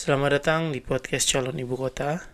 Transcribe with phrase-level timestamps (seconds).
[0.00, 2.24] Selamat datang di podcast calon ibu kota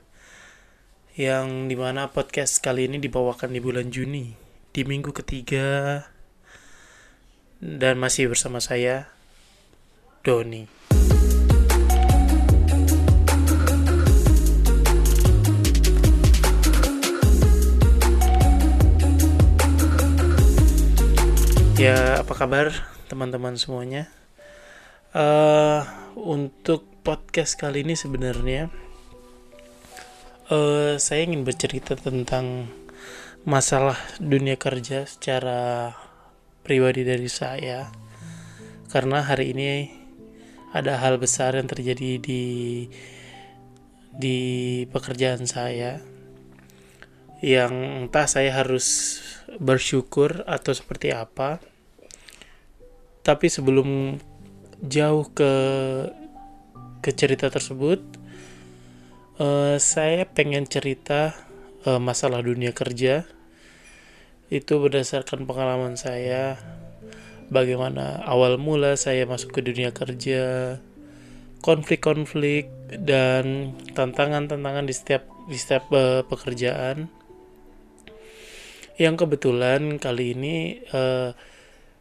[1.19, 4.31] yang di mana podcast kali ini dibawakan di bulan Juni
[4.71, 5.99] di minggu ketiga
[7.59, 9.11] dan masih bersama saya
[10.23, 10.71] Doni.
[21.83, 22.71] Ya apa kabar
[23.11, 24.07] teman-teman semuanya?
[25.11, 25.83] Uh,
[26.15, 28.67] untuk podcast kali ini sebenarnya
[30.51, 32.67] uh, saya ingin bercerita tentang
[33.47, 35.95] masalah dunia kerja secara
[36.67, 37.95] pribadi dari saya.
[38.91, 39.87] Karena hari ini
[40.75, 42.45] ada hal besar yang terjadi di
[44.11, 44.39] di
[44.91, 46.03] pekerjaan saya
[47.39, 49.23] yang entah saya harus
[49.63, 51.63] bersyukur atau seperti apa.
[53.23, 54.19] Tapi sebelum
[54.83, 55.55] jauh ke
[57.07, 58.03] ke cerita tersebut,
[59.39, 61.39] uh, saya pengen cerita
[61.87, 63.23] uh, masalah dunia kerja.
[64.51, 66.59] Itu berdasarkan pengalaman saya,
[67.47, 70.77] bagaimana awal mula saya masuk ke dunia kerja,
[71.63, 77.07] konflik-konflik dan tantangan-tantangan di setiap di setiap uh, pekerjaan.
[78.99, 81.31] Yang kebetulan kali ini uh,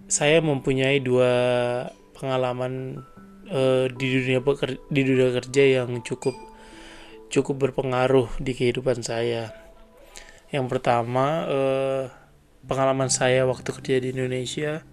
[0.10, 1.34] saya mempunyai dua
[2.18, 3.06] pengalaman
[3.50, 6.36] uh, di dunia peker di dunia kerja yang cukup
[7.30, 9.52] cukup berpengaruh di kehidupan saya.
[10.54, 12.04] Yang pertama uh,
[12.66, 14.86] pengalaman saya waktu kerja di Indonesia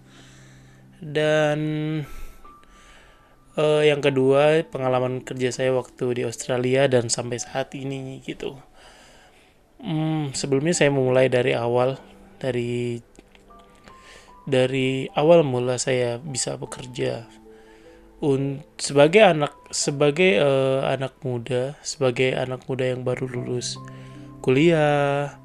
[1.03, 1.59] dan
[3.57, 8.57] uh, yang kedua pengalaman kerja saya waktu di Australia dan sampai saat ini gitu.
[9.83, 11.99] Hmm, sebelumnya saya memulai dari awal
[12.39, 13.03] dari
[14.47, 17.27] dari awal mula saya bisa bekerja
[18.23, 23.75] un sebagai anak sebagai uh, anak muda sebagai anak muda yang baru lulus
[24.39, 25.43] kuliah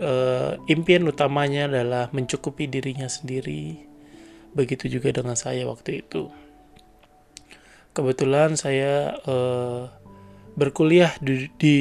[0.00, 3.84] uh, impian utamanya adalah mencukupi dirinya sendiri.
[4.54, 6.32] Begitu juga dengan saya waktu itu.
[7.92, 9.90] Kebetulan saya uh,
[10.54, 11.76] berkuliah di, di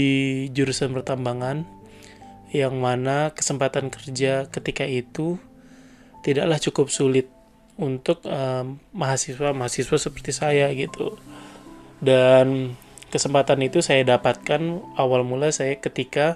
[0.52, 1.66] jurusan pertambangan
[2.52, 5.38] yang mana kesempatan kerja ketika itu
[6.26, 7.30] tidaklah cukup sulit
[7.78, 8.26] untuk
[8.94, 11.18] mahasiswa-mahasiswa seperti saya gitu.
[12.02, 12.78] Dan
[13.08, 14.62] kesempatan itu saya dapatkan
[15.00, 16.36] awal mula saya ketika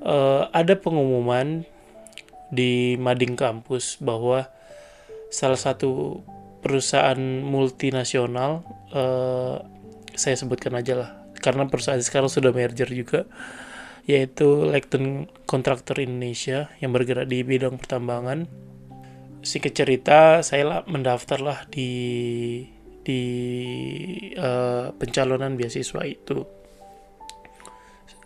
[0.00, 1.68] uh, ada pengumuman
[2.48, 4.48] di mading kampus bahwa
[5.28, 6.22] salah satu
[6.62, 8.64] perusahaan multinasional
[8.94, 9.60] uh,
[10.14, 11.10] saya sebutkan aja lah
[11.42, 13.26] karena perusahaan sekarang sudah merger juga
[14.08, 18.46] yaitu Lekton Kontraktor Indonesia yang bergerak di bidang pertambangan
[19.44, 21.92] singkat cerita saya lah mendaftar lah di
[23.04, 23.22] di
[24.40, 26.42] uh, pencalonan beasiswa itu.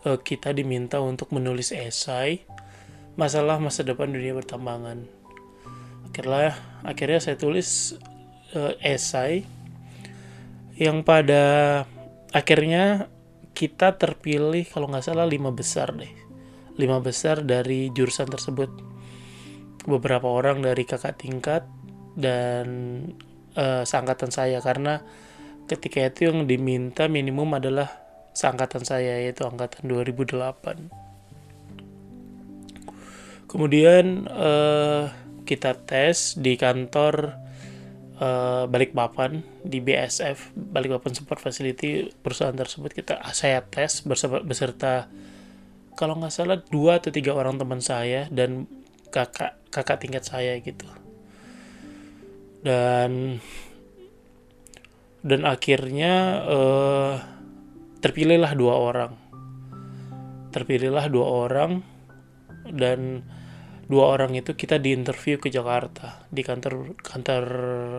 [0.07, 2.47] Uh, kita diminta untuk menulis esai
[3.19, 5.03] masalah masa depan dunia pertambangan.
[6.09, 6.55] Akhirnya
[6.87, 7.99] akhirnya saya tulis
[8.55, 9.43] uh, esai
[10.79, 11.83] yang pada
[12.31, 13.11] akhirnya
[13.59, 16.15] kita terpilih kalau nggak salah lima besar deh.
[16.79, 18.71] Lima besar dari jurusan tersebut
[19.89, 21.65] beberapa orang dari kakak tingkat
[22.15, 22.67] dan
[23.57, 24.61] uh, seangkatan saya.
[24.61, 25.01] Karena
[25.65, 27.89] ketika itu yang diminta minimum adalah
[28.37, 31.09] seangkatan saya yaitu angkatan 2008
[33.49, 35.11] kemudian uh,
[35.49, 37.35] kita tes di kantor
[38.21, 42.13] uh, Balikpapan di BSF Balikpapan Support Facility.
[42.13, 44.95] Perusahaan tersebut kita saya tes beserta, beserta
[45.97, 48.29] kalau nggak salah dua atau tiga orang teman saya.
[48.29, 48.69] Dan
[49.09, 50.87] kakak kakak tingkat saya gitu.
[52.65, 53.43] Dan
[55.23, 57.15] dan akhirnya uh,
[57.99, 59.13] terpilihlah dua orang.
[60.55, 61.83] Terpilihlah dua orang
[62.69, 63.25] dan
[63.89, 67.45] dua orang itu kita diinterview ke Jakarta di kantor kantor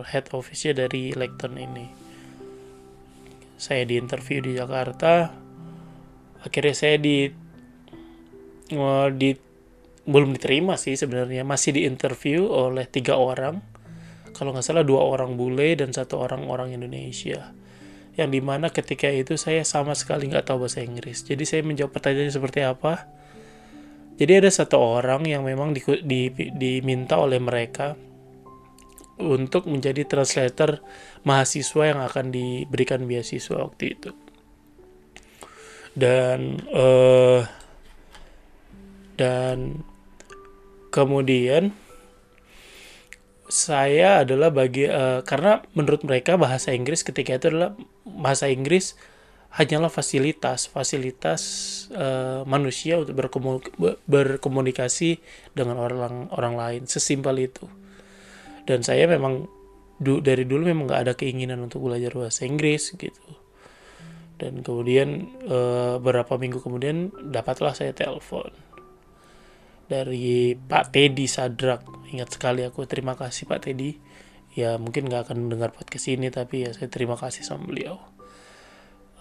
[0.06, 1.86] head office-nya dari Lekton ini.
[3.60, 5.28] Saya diinterview di Jakarta
[6.40, 7.28] akhirnya saya di
[9.18, 9.30] di
[10.06, 11.44] belum diterima sih sebenarnya.
[11.44, 13.60] Masih diinterview oleh tiga orang.
[14.36, 17.52] Kalau nggak salah dua orang bule dan satu orang orang Indonesia.
[18.16, 21.24] Yang di mana ketika itu saya sama sekali nggak tahu bahasa Inggris.
[21.24, 23.06] Jadi saya menjawab pertanyaannya seperti apa?
[24.20, 27.96] Jadi ada satu orang yang memang di, di, diminta oleh mereka
[29.20, 30.80] untuk menjadi translator
[31.24, 34.10] mahasiswa yang akan diberikan beasiswa waktu itu.
[35.96, 37.44] Dan uh,
[39.20, 39.84] dan
[40.90, 41.72] kemudian
[43.50, 47.74] saya adalah bagi uh, karena menurut mereka bahasa Inggris ketika itu adalah
[48.06, 48.94] bahasa Inggris
[49.50, 51.42] hanyalah fasilitas fasilitas
[51.90, 53.18] uh, manusia untuk
[54.06, 55.18] berkomunikasi
[55.50, 57.66] dengan orang orang lain sesimpel itu.
[58.62, 59.50] Dan saya memang
[59.98, 63.26] du dari dulu memang nggak ada keinginan untuk belajar bahasa Inggris gitu.
[64.38, 68.54] Dan kemudian uh, beberapa minggu kemudian dapatlah saya telepon
[69.90, 71.82] dari Pak Teddy Sadrak.
[72.14, 73.98] Ingat sekali aku terima kasih Pak Teddy.
[74.54, 77.98] Ya mungkin nggak akan mendengar podcast ini tapi ya saya terima kasih sama beliau.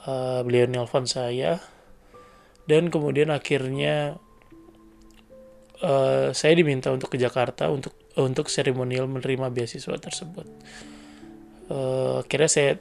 [0.05, 1.57] Uh, beliau nelpon saya.
[2.69, 4.21] Dan kemudian akhirnya
[5.81, 10.45] uh, saya diminta untuk ke Jakarta untuk untuk seremonial menerima beasiswa tersebut.
[11.65, 12.71] Uh, akhirnya saya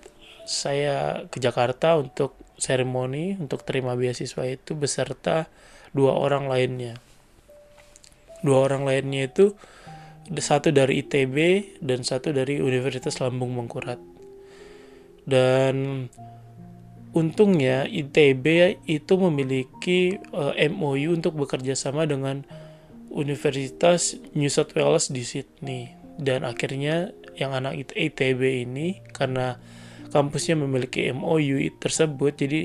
[0.45, 0.97] saya
[1.33, 5.49] ke Jakarta untuk seremoni untuk terima beasiswa itu beserta
[5.93, 7.01] dua orang lainnya
[8.43, 9.55] dua orang lainnya itu
[10.37, 11.37] satu dari ITB
[11.81, 13.97] dan satu dari Universitas Lambung Mangkurat.
[15.25, 16.09] Dan
[17.17, 22.45] untungnya ITB itu memiliki uh, eh, MOU untuk bekerja sama dengan
[23.09, 25.97] Universitas New South Wales di Sydney.
[26.21, 29.57] Dan akhirnya yang anak ITB ini karena
[30.13, 32.61] kampusnya memiliki MOU tersebut jadi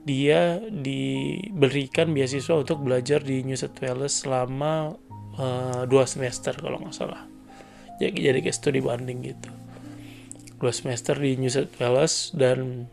[0.00, 4.96] dia diberikan beasiswa untuk belajar di New South Wales selama
[5.40, 7.24] uh, dua semester kalau nggak salah.
[7.96, 9.50] Jadi jadi kayak studi banding gitu.
[10.60, 12.88] Dua semester di New South Wales dan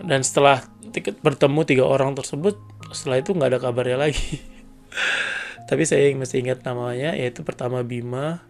[0.00, 2.56] dan setelah tiket bertemu tiga orang tersebut
[2.96, 4.40] setelah itu nggak ada kabarnya lagi.
[5.68, 8.40] Tapi saya masih ingat namanya yaitu pertama Bima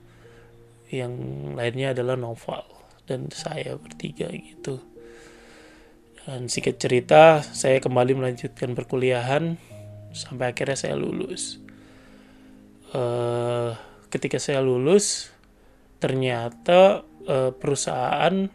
[0.88, 1.12] yang
[1.58, 2.62] lainnya adalah Noval
[3.10, 4.78] dan saya bertiga gitu.
[6.28, 9.56] Dan sedikit cerita saya kembali melanjutkan perkuliahan
[10.18, 11.62] sampai akhirnya saya lulus.
[12.90, 13.76] Uh,
[14.08, 15.28] ketika saya lulus
[16.00, 18.48] ternyata uh, perusahaan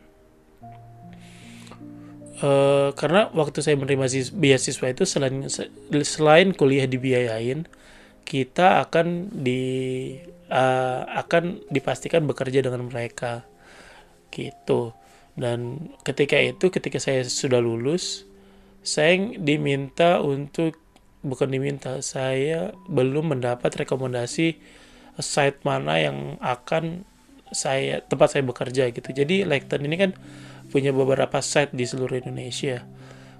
[2.42, 5.45] uh, karena waktu saya menerima beasiswa itu selain
[6.01, 7.69] selain kuliah dibiayain
[8.25, 9.62] kita akan di
[10.50, 13.45] uh, akan dipastikan bekerja dengan mereka.
[14.33, 14.95] Gitu.
[15.38, 18.25] Dan ketika itu ketika saya sudah lulus
[18.83, 20.75] saya diminta untuk
[21.24, 22.04] bukan diminta.
[22.04, 24.60] Saya belum mendapat rekomendasi
[25.18, 27.08] site mana yang akan
[27.54, 29.10] saya tempat saya bekerja gitu.
[29.10, 30.12] Jadi Lekton ini kan
[30.70, 32.84] punya beberapa site di seluruh Indonesia.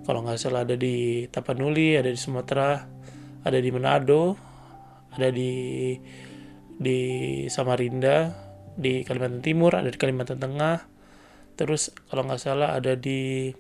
[0.04, 2.84] Kalau nggak salah ada di Tapanuli ada di Sumatera
[3.44, 4.36] ada di Manado
[5.16, 5.96] ada di
[6.76, 7.00] di
[7.48, 8.32] Samarinda
[8.76, 10.78] di Kalimantan Timur ada di Kalimantan Tengah.
[11.54, 13.54] Terus kalau nggak salah ada di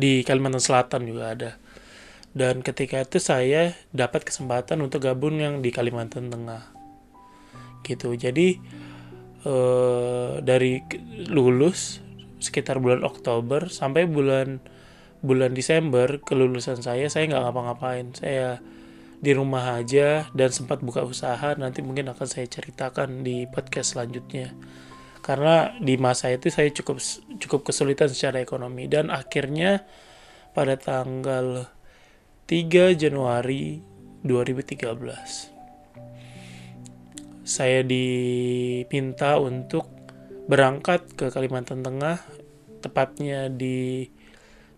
[0.00, 1.50] di Kalimantan Selatan juga ada.
[2.32, 6.72] Dan ketika itu saya dapat kesempatan untuk gabung yang di Kalimantan Tengah.
[7.84, 8.16] Gitu.
[8.16, 8.56] Jadi
[9.44, 10.80] eh, dari
[11.28, 12.00] lulus
[12.40, 14.64] sekitar bulan Oktober sampai bulan
[15.20, 18.16] bulan Desember kelulusan saya saya nggak ngapa-ngapain.
[18.16, 18.64] Saya
[19.20, 21.52] di rumah aja dan sempat buka usaha.
[21.60, 24.56] Nanti mungkin akan saya ceritakan di podcast selanjutnya
[25.20, 26.98] karena di masa itu saya cukup
[27.40, 28.88] cukup kesulitan secara ekonomi.
[28.88, 29.84] Dan akhirnya
[30.56, 31.70] pada tanggal
[32.48, 33.78] 3 Januari
[34.26, 35.60] 2013
[37.46, 39.88] saya diminta untuk
[40.46, 42.22] berangkat ke Kalimantan Tengah
[42.78, 44.06] tepatnya di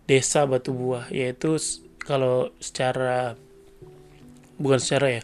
[0.05, 1.09] desa Batu Buah.
[1.13, 1.57] Yaitu
[2.01, 3.37] kalau secara
[4.57, 5.23] bukan secara ya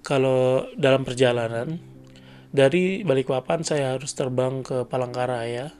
[0.00, 1.89] kalau dalam perjalanan
[2.50, 5.70] dari Balikpapan saya harus terbang ke Palangkaraya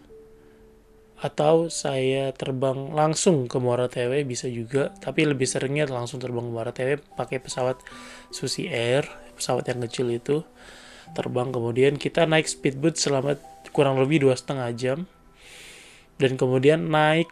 [1.20, 4.94] atau saya terbang langsung ke Muara Tewe bisa juga.
[5.02, 7.82] Tapi lebih seringnya langsung terbang ke Muara Tewe pakai pesawat
[8.32, 9.04] Susi Air
[9.36, 10.46] pesawat yang kecil itu.
[11.12, 13.36] Terbang kemudian kita naik speedboat selama
[13.74, 14.98] kurang lebih dua setengah jam.
[16.16, 17.28] Dan kemudian naik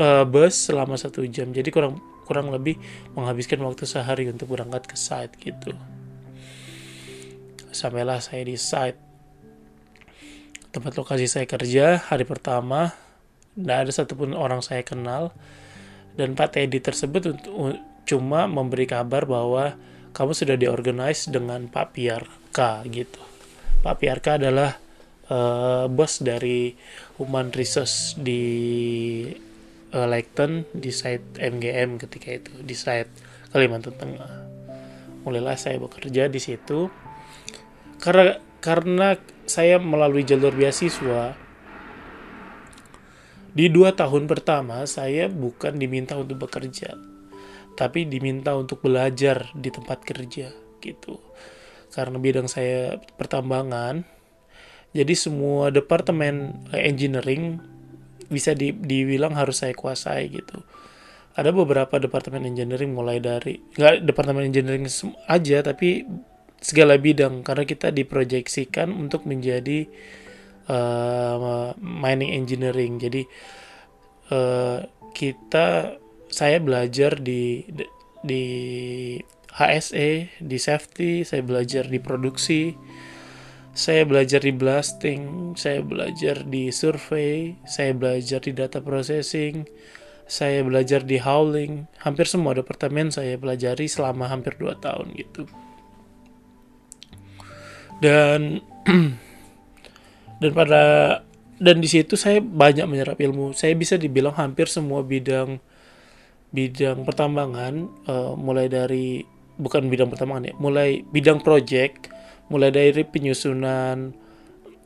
[0.00, 1.52] uh, bus selama satu jam.
[1.52, 2.80] Jadi kurang kurang lebih
[3.12, 5.72] menghabiskan waktu sehari untuk berangkat ke site gitu
[7.72, 8.98] sampailah saya di site.
[10.68, 12.92] Tempat lokasi saya kerja hari pertama
[13.58, 15.34] tidak ada satupun orang saya kenal.
[16.14, 17.34] Dan Pak Teddy tersebut
[18.06, 19.78] cuma memberi kabar bahwa
[20.14, 23.22] kamu sudah diorganize dengan Pak Piarka gitu.
[23.82, 24.74] Pak Piarka adalah
[25.30, 26.74] uh, bos dari
[27.22, 28.42] Human Resource di
[29.94, 33.12] uh, Leighton di site MGM ketika itu di site
[33.54, 34.32] Kalimantan Tengah.
[35.22, 36.90] Mulailah saya bekerja di situ
[37.98, 39.08] karena karena
[39.48, 41.34] saya melalui jalur beasiswa
[43.54, 46.94] di dua tahun pertama saya bukan diminta untuk bekerja
[47.78, 50.50] tapi diminta untuk belajar di tempat kerja
[50.82, 51.22] gitu.
[51.94, 54.02] Karena bidang saya pertambangan
[54.90, 57.62] jadi semua departemen eh, engineering
[58.26, 60.58] bisa di, dibilang harus saya kuasai gitu.
[61.38, 64.90] Ada beberapa departemen engineering mulai dari nggak departemen engineering
[65.30, 66.02] aja tapi
[66.58, 69.86] segala bidang karena kita diproyeksikan untuk menjadi
[70.68, 72.98] uh, mining engineering.
[72.98, 73.22] Jadi
[74.30, 74.84] uh,
[75.14, 75.98] kita
[76.28, 77.64] saya belajar di
[78.20, 78.44] di
[79.54, 82.76] HSE di safety saya belajar di produksi
[83.72, 89.64] saya belajar di blasting saya belajar di survei saya belajar di data processing
[90.28, 95.48] saya belajar di howling hampir semua departemen saya pelajari selama hampir 2 tahun gitu
[97.98, 98.62] dan
[100.42, 100.82] dan pada
[101.58, 103.52] dan di situ saya banyak menyerap ilmu.
[103.52, 105.58] Saya bisa dibilang hampir semua bidang
[106.48, 107.74] bidang pertambangan
[108.08, 109.20] uh, mulai dari
[109.58, 112.08] bukan bidang pertambangan ya, mulai bidang project,
[112.48, 114.14] mulai dari penyusunan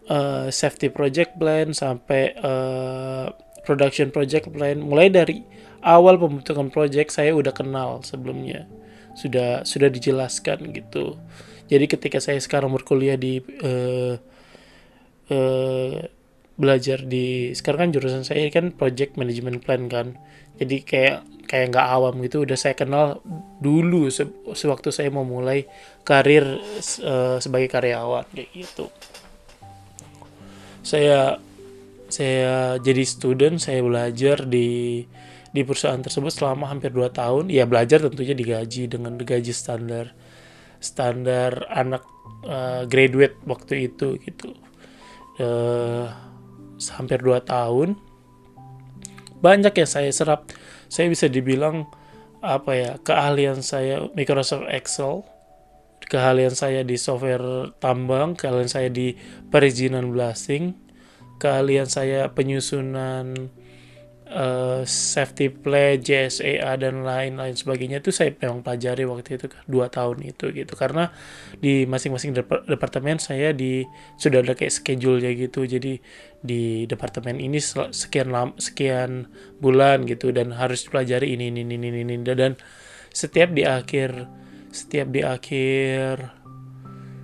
[0.08, 3.30] uh, safety project plan sampai uh,
[3.62, 5.44] production project plan, mulai dari
[5.84, 8.66] awal pembentukan project saya udah kenal sebelumnya.
[9.12, 11.20] Sudah sudah dijelaskan gitu.
[11.70, 14.14] Jadi ketika saya sekarang berkuliah di uh,
[15.30, 15.96] uh,
[16.52, 20.18] belajar di sekarang kan jurusan saya kan project management plan kan.
[20.60, 21.16] Jadi kayak
[21.48, 22.44] kayak nggak awam gitu.
[22.44, 23.20] Udah saya kenal
[23.58, 25.64] dulu se sewaktu saya mau mulai
[26.04, 26.44] karir
[27.04, 28.86] uh, sebagai karyawan kayak gitu.
[30.82, 31.38] Saya
[32.12, 35.02] saya jadi student saya belajar di
[35.52, 37.44] di perusahaan tersebut selama hampir 2 tahun.
[37.48, 40.12] Ya belajar tentunya digaji dengan gaji standar
[40.82, 42.02] standar anak
[42.44, 44.52] uh, graduate waktu itu gitu.
[45.38, 46.10] Uh,
[46.98, 47.94] hampir 2 tahun.
[49.38, 50.50] Banyak yang saya serap.
[50.90, 51.88] Saya bisa dibilang
[52.42, 55.22] apa ya keahlian saya Microsoft Excel
[56.10, 59.14] keahlian saya di software tambang keahlian saya di
[59.46, 60.74] perizinan blasting
[61.38, 63.54] keahlian saya penyusunan
[64.32, 70.24] uh, safety play, JSA dan lain-lain sebagainya itu saya memang pelajari waktu itu dua tahun
[70.24, 70.72] itu gitu.
[70.74, 71.12] Karena
[71.60, 73.84] di masing-masing dep departemen saya di
[74.16, 75.68] sudah ada kayak schedule-nya gitu.
[75.68, 76.00] Jadi
[76.40, 79.28] di departemen ini sekian lam, sekian
[79.60, 82.16] bulan gitu dan harus pelajari ini ini ini ini, ini.
[82.24, 82.56] Dan
[83.12, 84.26] setiap di akhir
[84.72, 86.32] setiap di akhir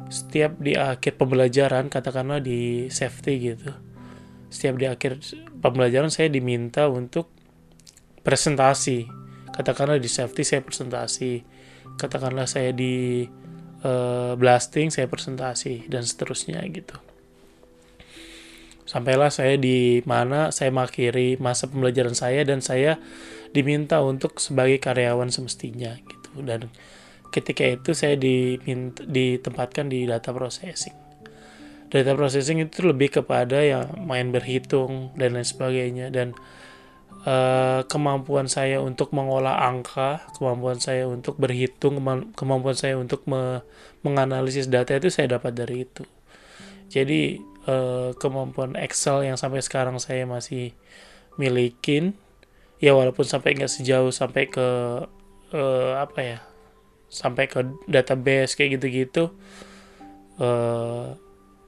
[0.08, 3.72] setiap di akhir pembelajaran katakanlah di safety gitu.
[4.48, 5.20] Setiap di akhir
[5.58, 7.30] pembelajaran saya diminta untuk
[8.22, 9.08] presentasi.
[9.52, 11.42] Katakanlah di safety saya presentasi.
[11.98, 13.26] Katakanlah saya di
[13.82, 16.94] uh, blasting saya presentasi dan seterusnya gitu.
[18.88, 22.96] Sampailah saya di mana saya mengakhiri masa pembelajaran saya dan saya
[23.52, 26.40] diminta untuk sebagai karyawan semestinya gitu.
[26.40, 26.72] Dan
[27.28, 31.07] ketika itu saya diminta, ditempatkan di data processing
[31.88, 36.36] data processing itu lebih kepada yang main berhitung dan lain sebagainya dan
[37.24, 41.98] uh, kemampuan saya untuk mengolah angka, kemampuan saya untuk berhitung,
[42.36, 43.64] kemampuan saya untuk me
[44.04, 46.04] menganalisis data itu saya dapat dari itu.
[46.88, 50.76] Jadi uh, kemampuan Excel yang sampai sekarang saya masih
[51.40, 52.14] milikin,
[52.78, 54.68] ya walaupun sampai nggak sejauh sampai ke
[55.56, 56.38] uh, apa ya,
[57.08, 59.32] sampai ke database kayak gitu-gitu.
[60.38, 61.18] Uh,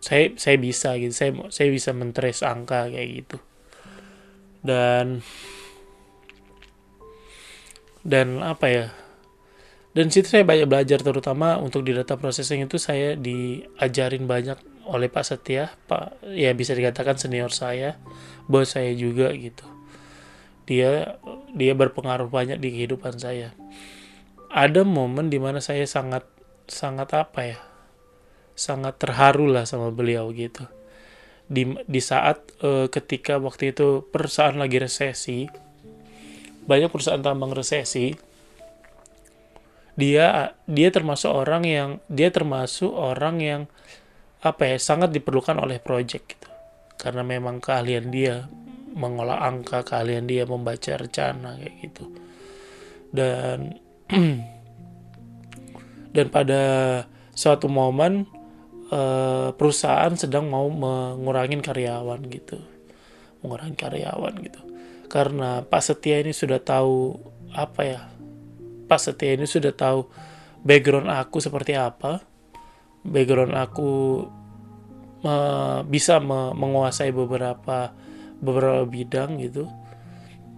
[0.01, 1.13] saya saya bisa gitu.
[1.13, 3.37] Saya saya bisa mentrace angka kayak gitu.
[4.65, 5.21] Dan
[8.01, 8.87] dan apa ya?
[9.93, 14.57] Dan situ saya banyak belajar terutama untuk di data processing itu saya diajarin banyak
[14.89, 15.69] oleh Pak Setia.
[15.85, 18.01] Pak ya bisa dikatakan senior saya
[18.49, 19.69] bos saya juga gitu.
[20.65, 21.21] Dia
[21.53, 23.53] dia berpengaruh banyak di kehidupan saya.
[24.51, 26.27] Ada momen di mana saya sangat
[26.71, 27.70] sangat apa ya
[28.61, 30.69] sangat terharu lah sama beliau gitu.
[31.49, 35.49] Di di saat uh, ketika waktu itu perusahaan lagi resesi
[36.69, 38.13] banyak perusahaan tambang resesi
[39.97, 43.63] dia dia termasuk orang yang dia termasuk orang yang
[44.41, 46.49] apa ya sangat diperlukan oleh project gitu.
[47.01, 48.45] Karena memang keahlian dia
[48.93, 52.05] mengolah angka keahlian dia membaca rencana kayak gitu.
[53.13, 53.81] Dan
[56.17, 56.63] dan pada
[57.37, 58.27] suatu momen
[58.91, 62.59] uh, perusahaan sedang mau mengurangin karyawan gitu.
[63.41, 64.61] Mengurangi karyawan gitu.
[65.11, 67.19] Karena Pak Setia ini sudah tahu
[67.51, 68.01] apa ya?
[68.87, 70.07] Pak Setia ini sudah tahu
[70.63, 72.23] background aku seperti apa.
[73.01, 74.23] Background aku
[75.89, 77.93] bisa me menguasai beberapa
[78.41, 79.69] beberapa bidang gitu.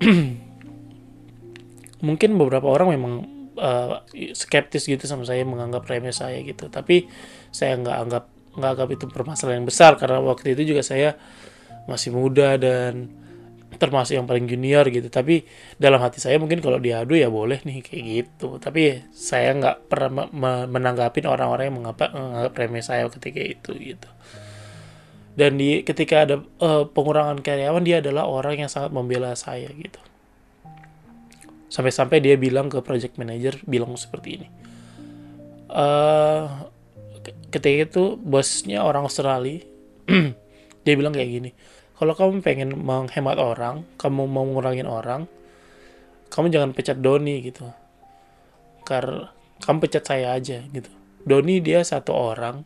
[2.06, 3.14] Mungkin beberapa orang memang
[3.62, 4.02] uh,
[4.34, 6.66] skeptis gitu sama saya menganggap remeh saya gitu.
[6.66, 7.06] Tapi
[7.54, 11.16] saya nggak anggap nggak anggap itu permasalahan yang besar karena waktu itu juga saya
[11.88, 13.08] masih muda dan
[13.80, 15.08] termasuk yang paling junior gitu.
[15.08, 15.46] Tapi
[15.78, 18.58] dalam hati saya mungkin kalau diadu ya boleh nih kayak gitu.
[18.58, 20.28] Tapi saya nggak pernah
[20.68, 24.10] menanggapin orang-orang yang menganggap, menganggap remeh saya ketika itu gitu.
[25.32, 30.11] Dan di ketika ada uh, pengurangan karyawan dia adalah orang yang sangat membela saya gitu
[31.72, 34.48] sampai-sampai dia bilang ke project manager bilang seperti ini.
[35.72, 36.68] Uh,
[37.48, 39.64] ketika itu bosnya orang Australia
[40.84, 41.50] dia bilang kayak gini
[41.96, 45.24] kalau kamu pengen menghemat orang kamu mau ngurangin orang
[46.32, 47.68] kamu jangan pecat Doni gitu.
[48.88, 49.28] Karena
[49.60, 50.88] kamu pecat saya aja gitu.
[51.28, 52.64] Doni dia satu orang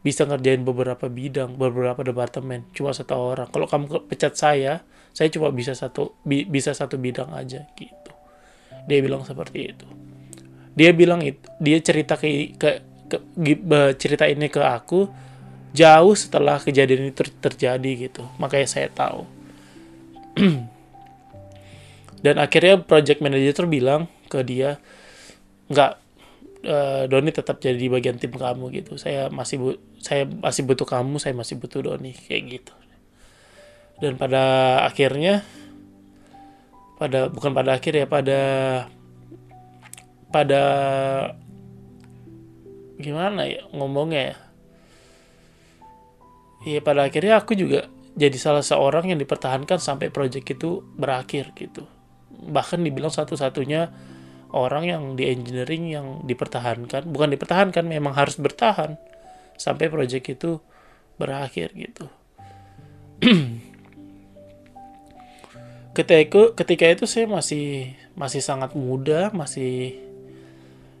[0.00, 3.52] bisa ngerjain beberapa bidang beberapa departemen cuma satu orang.
[3.52, 4.80] Kalau kamu pecat saya
[5.12, 7.99] saya cuma bisa satu bi, bisa satu bidang aja gitu
[8.86, 9.86] dia bilang seperti itu.
[10.76, 15.10] Dia bilang itu dia cerita ke, ke, ke cerita ini ke aku
[15.70, 18.22] jauh setelah kejadian itu terjadi gitu.
[18.38, 19.26] Makanya saya tahu.
[22.24, 24.76] Dan akhirnya project manager bilang ke dia
[25.70, 25.92] nggak
[26.66, 29.00] uh, Doni tetap jadi bagian tim kamu gitu.
[29.00, 29.68] Saya masih bu
[30.00, 32.12] saya masih butuh kamu saya masih butuh Doni.
[32.12, 32.74] Kayak gitu.
[34.00, 35.44] Dan pada akhirnya
[37.00, 38.40] pada bukan pada akhir ya pada
[40.28, 40.62] pada
[43.00, 44.36] gimana ya ngomongnya ya?
[46.60, 51.88] Iya pada akhirnya aku juga jadi salah seorang yang dipertahankan sampai project itu berakhir gitu.
[52.30, 53.88] Bahkan dibilang satu-satunya
[54.52, 58.98] orang yang di engineering yang dipertahankan bukan dipertahankan memang harus bertahan
[59.54, 60.58] sampai project itu
[61.20, 62.10] berakhir gitu
[66.00, 70.00] ketika itu ketika itu saya masih masih sangat muda masih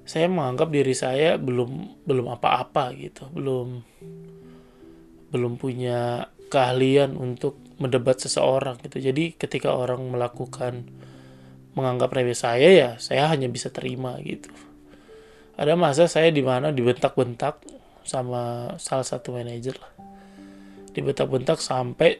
[0.04, 3.30] saya menganggap diri saya belum belum apa-apa gitu.
[3.32, 3.80] Belum
[5.30, 9.00] belum punya keahlian untuk mendebat seseorang gitu.
[9.00, 10.84] Jadi ketika orang melakukan
[11.78, 14.50] menganggap remeh saya ya saya hanya bisa terima gitu.
[15.54, 17.62] Ada masa saya di mana dibentak-bentak
[18.02, 19.92] sama salah satu manajer lah.
[20.90, 22.18] Dibentak-bentak sampai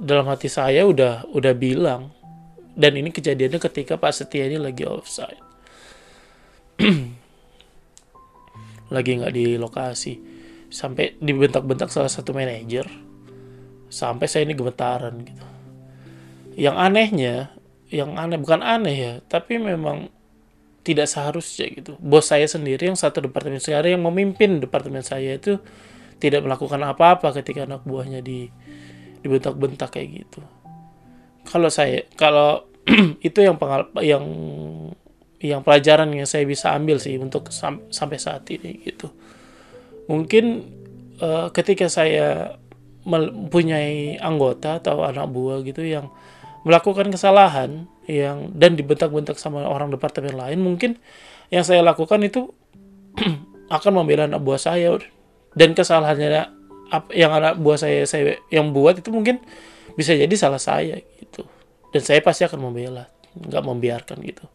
[0.00, 2.10] dalam hati saya udah udah bilang.
[2.74, 5.38] Dan ini kejadiannya ketika Pak Setia ini lagi offside.
[8.94, 10.18] Lagi nggak di lokasi.
[10.74, 12.90] Sampai dibentak-bentak salah satu manajer.
[13.86, 15.46] Sampai saya ini gemetaran gitu.
[16.58, 17.36] Yang anehnya
[17.94, 20.10] yang aneh bukan aneh ya tapi memang
[20.84, 21.96] tidak seharusnya gitu.
[22.02, 25.62] Bos saya sendiri yang satu departemen saya yang memimpin departemen saya itu
[26.20, 28.52] tidak melakukan apa-apa ketika anak buahnya di
[29.24, 30.44] dibentak-bentak kayak gitu.
[31.48, 32.68] Kalau saya kalau
[33.26, 34.24] itu yang pengal yang
[35.40, 39.08] yang pelajaran yang saya bisa ambil sih untuk sam sampai saat ini gitu.
[40.08, 40.44] Mungkin
[41.20, 42.60] uh, ketika saya
[43.04, 46.08] mempunyai anggota atau anak buah gitu yang
[46.64, 50.96] melakukan kesalahan yang dan dibentak-bentak sama orang departemen lain mungkin
[51.52, 52.52] yang saya lakukan itu
[53.76, 54.96] akan membela anak buah saya.
[55.54, 56.50] Dan kesalahannya
[57.12, 59.40] yang anak buah saya saya yang buat itu mungkin
[59.94, 61.46] bisa jadi salah saya gitu.
[61.94, 64.46] Dan saya pasti akan membela nggak membiarkan gitu.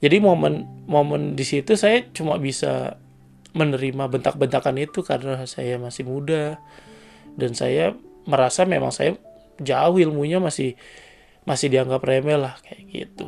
[0.00, 2.96] Jadi momen momen di situ saya cuma bisa
[3.52, 6.58] menerima bentak-bentakan itu karena saya masih muda.
[7.36, 7.94] Dan saya
[8.26, 9.14] merasa memang saya
[9.60, 10.74] jauh ilmunya masih
[11.44, 13.26] masih dianggap remeh lah kayak gitu.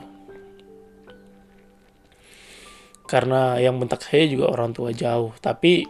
[3.05, 5.37] Karena yang bentak saya juga orang tua jauh.
[5.37, 5.85] Tapi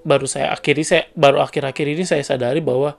[0.00, 2.96] baru saya akhiri saya baru akhir-akhir ini saya sadari bahwa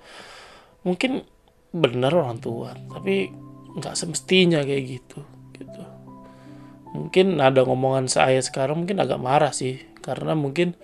[0.86, 1.26] mungkin
[1.72, 3.32] benar orang tua tapi
[3.78, 5.20] nggak semestinya kayak gitu
[5.56, 5.84] gitu.
[6.92, 10.76] Mungkin ada ngomongan saya sekarang mungkin agak marah sih karena mungkin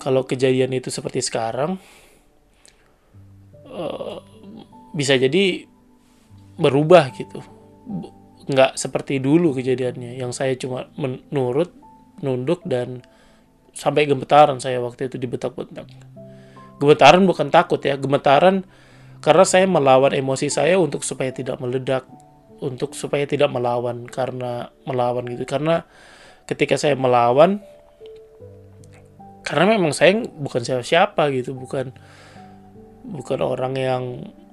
[0.00, 1.78] kalau kejadian itu seperti sekarang
[3.70, 4.18] uh,
[4.90, 5.68] bisa jadi
[6.58, 7.40] berubah gitu.
[8.50, 11.70] Nggak seperti dulu kejadiannya yang saya cuma menurut
[12.20, 13.06] nunduk dan
[13.72, 15.86] sampai gemetaran saya waktu itu dibentak-bentak.
[16.80, 18.64] Gemetaran bukan takut ya, gemetaran
[19.20, 22.08] karena saya melawan emosi saya untuk supaya tidak meledak,
[22.64, 25.44] untuk supaya tidak melawan karena melawan gitu.
[25.44, 25.84] Karena
[26.48, 27.60] ketika saya melawan
[29.44, 31.92] karena memang saya bukan siapa-siapa gitu, bukan
[33.04, 34.04] bukan orang yang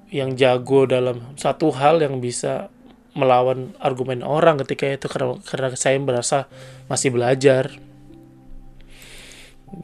[0.08, 2.72] yang jago dalam satu hal yang bisa
[3.12, 6.38] melawan argumen orang ketika itu karena karena saya merasa
[6.86, 7.76] masih belajar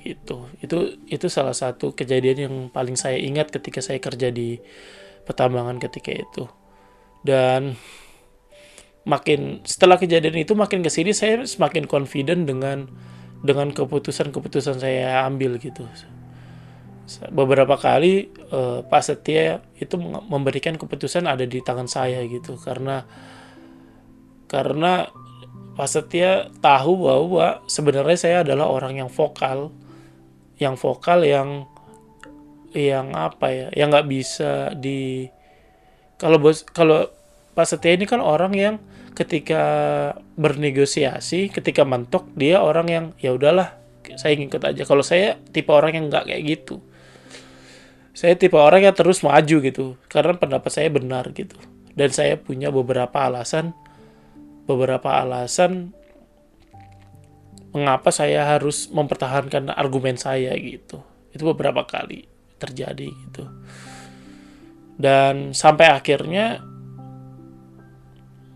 [0.01, 0.49] gitu.
[0.61, 4.59] Itu itu salah satu kejadian yang paling saya ingat ketika saya kerja di
[5.25, 6.45] pertambangan ketika itu.
[7.25, 7.77] Dan
[9.05, 12.89] makin setelah kejadian itu makin ke sini saya semakin confident dengan
[13.45, 15.85] dengan keputusan-keputusan saya ambil gitu.
[17.29, 22.57] Beberapa kali uh, Pak Setia itu memberikan keputusan ada di tangan saya gitu.
[22.57, 23.05] Karena
[24.49, 25.05] karena
[25.75, 29.75] Pak Setia tahu bahwa sebenarnya saya adalah orang yang vokal.
[30.59, 31.67] Yang vokal yang
[32.75, 35.31] yang apa ya yang nggak bisa di
[36.19, 37.07] kalau bos kalau
[37.55, 38.75] Pak Setia ini kan orang yang
[39.15, 39.63] ketika
[40.35, 43.79] bernegosiasi ketika mentok dia orang yang ya udahlah
[44.15, 44.83] saya ngikut aja.
[44.85, 46.85] Kalau saya tipe orang yang nggak kayak gitu.
[48.15, 51.57] Saya tipe orang yang terus maju gitu karena pendapat saya benar gitu.
[51.95, 53.75] Dan saya punya beberapa alasan
[54.65, 55.93] beberapa alasan
[57.75, 61.03] mengapa saya harus mempertahankan argumen saya gitu.
[61.35, 62.25] Itu beberapa kali
[62.63, 63.45] terjadi gitu.
[64.95, 66.63] Dan sampai akhirnya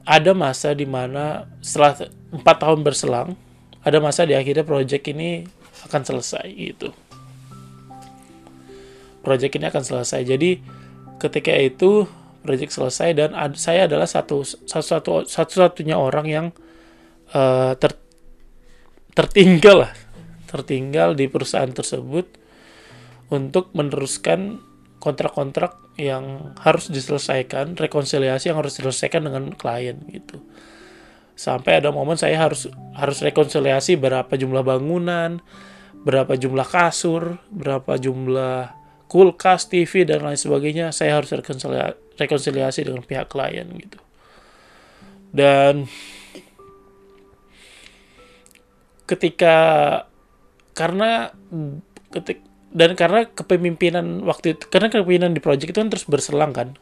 [0.08, 3.36] ada masa di mana setelah empat tahun berselang
[3.82, 5.44] ada masa di akhirnya project ini
[5.90, 6.94] akan selesai gitu.
[9.26, 10.22] Project ini akan selesai.
[10.24, 10.62] Jadi
[11.18, 12.06] ketika itu
[12.42, 16.46] project selesai dan ad, saya adalah satu satu satu satunya orang yang
[17.34, 17.94] uh, ter,
[19.12, 19.90] tertinggal
[20.48, 22.40] tertinggal di perusahaan tersebut
[23.28, 24.64] untuk meneruskan
[24.98, 30.40] kontrak-kontrak yang harus diselesaikan, rekonsiliasi yang harus diselesaikan dengan klien gitu.
[31.38, 32.66] Sampai ada momen saya harus
[32.98, 35.38] harus rekonsiliasi berapa jumlah bangunan,
[36.02, 38.74] berapa jumlah kasur, berapa jumlah
[39.06, 42.07] kulkas, TV dan lain sebagainya, saya harus rekonsiliasi
[42.82, 43.98] dengan pihak klien gitu.
[45.30, 45.86] Dan
[49.08, 49.56] ketika
[50.74, 51.32] karena
[52.12, 56.74] ketik dan karena kepemimpinan waktu itu karena kepemimpinan di project itu kan terus berselang kan.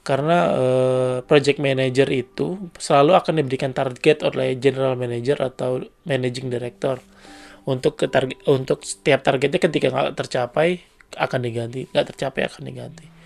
[0.00, 6.96] Karena uh, project manager itu selalu akan diberikan target oleh general manager atau managing director
[7.68, 10.80] untuk ke target untuk setiap targetnya ketika nggak tercapai
[11.20, 11.84] akan diganti.
[11.92, 13.19] Nggak tercapai akan diganti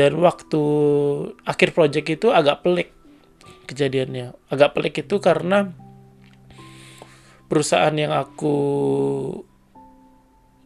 [0.00, 0.62] dan waktu
[1.44, 2.88] akhir project itu agak pelik
[3.68, 4.32] kejadiannya.
[4.48, 5.76] Agak pelik itu karena
[7.52, 8.56] perusahaan yang aku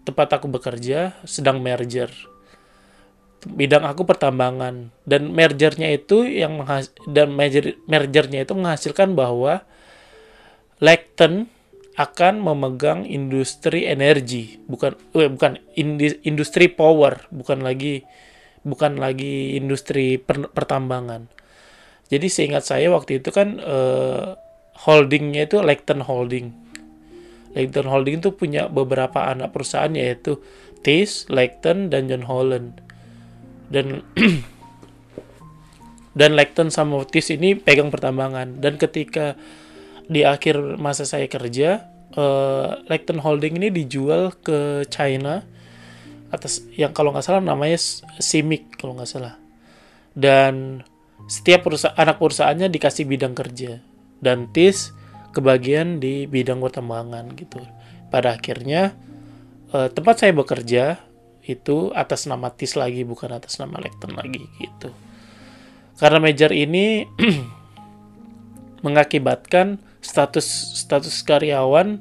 [0.07, 2.15] tempat aku bekerja sedang merger.
[3.43, 4.95] Bidang aku pertambangan.
[5.03, 6.63] Dan mergernya itu yang
[7.11, 9.67] dan merger mergernya itu menghasilkan bahwa
[10.79, 11.51] Lekton
[11.99, 14.63] akan memegang industri energi.
[14.71, 15.59] Bukan eh, bukan
[16.23, 17.27] industri power.
[17.35, 18.07] Bukan lagi
[18.65, 21.29] bukan lagi industri per, pertambangan.
[22.09, 24.37] Jadi seingat saya waktu itu kan eh,
[24.85, 26.53] holdingnya itu Leighton Holding.
[27.55, 30.43] Leighton Holding itu punya beberapa anak perusahaan yaitu
[30.85, 32.83] Tis, Leighton dan John Holland.
[33.71, 34.03] Dan
[36.19, 38.61] dan Leighton sama Tis ini pegang pertambangan.
[38.61, 39.39] Dan ketika
[40.05, 45.54] di akhir masa saya kerja uh, Leighton Holding ini dijual ke China
[46.35, 47.79] atas yang kalau nggak salah namanya
[48.21, 49.35] Simic kalau nggak salah.
[50.15, 50.85] Dan
[51.27, 53.81] setiap perusahaan anak perusahaannya dikasih bidang kerja.
[54.19, 54.95] Dan TIS
[55.35, 57.63] kebagian di bidang pertambangan gitu.
[58.09, 58.95] Pada akhirnya
[59.75, 61.03] uh, tempat saya bekerja
[61.45, 64.95] itu atas nama TIS lagi bukan atas nama Leighton lagi gitu.
[65.99, 67.05] Karena major ini
[68.87, 72.01] mengakibatkan status status karyawan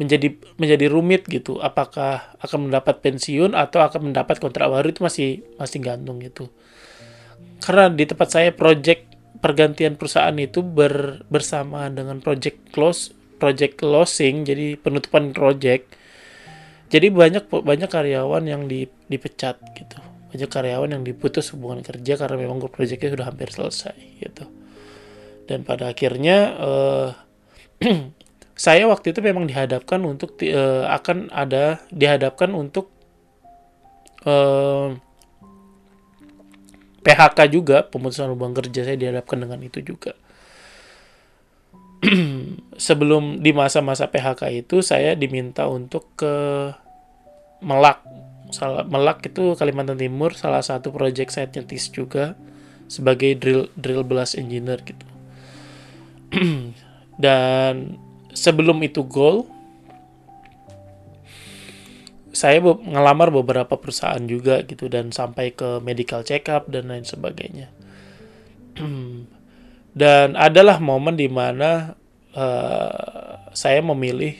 [0.00, 1.60] menjadi menjadi rumit gitu.
[1.60, 6.48] Apakah akan mendapat pensiun atau akan mendapat kontrak baru itu masih masih gantung gitu.
[7.62, 13.10] Karena di tempat saya project pergantian perusahaan itu ber, bersamaan dengan project close
[13.42, 15.98] project closing jadi penutupan project
[16.92, 19.96] jadi banyak banyak karyawan yang di, dipecat gitu.
[20.28, 24.44] Banyak karyawan yang diputus hubungan kerja karena memang projectnya sudah hampir selesai gitu.
[25.48, 27.08] Dan pada akhirnya uh,
[28.62, 32.94] saya waktu itu memang dihadapkan untuk uh, akan ada dihadapkan untuk
[34.22, 35.02] uh, eh,
[37.02, 40.14] PHK juga pemutusan hubungan kerja saya dihadapkan dengan itu juga.
[42.86, 46.30] Sebelum di masa-masa PHK itu saya diminta untuk ke
[47.66, 47.98] Melak.
[48.54, 52.38] Salah Melak itu Kalimantan Timur salah satu project saya nyetis juga
[52.86, 55.06] sebagai drill drill blast engineer gitu.
[57.22, 57.98] Dan
[58.32, 59.48] sebelum itu goal
[62.32, 67.68] saya ngelamar beberapa perusahaan juga gitu dan sampai ke medical check up dan lain sebagainya.
[69.92, 71.92] Dan adalah momen di mana
[72.32, 74.32] uh, eh, saya memilih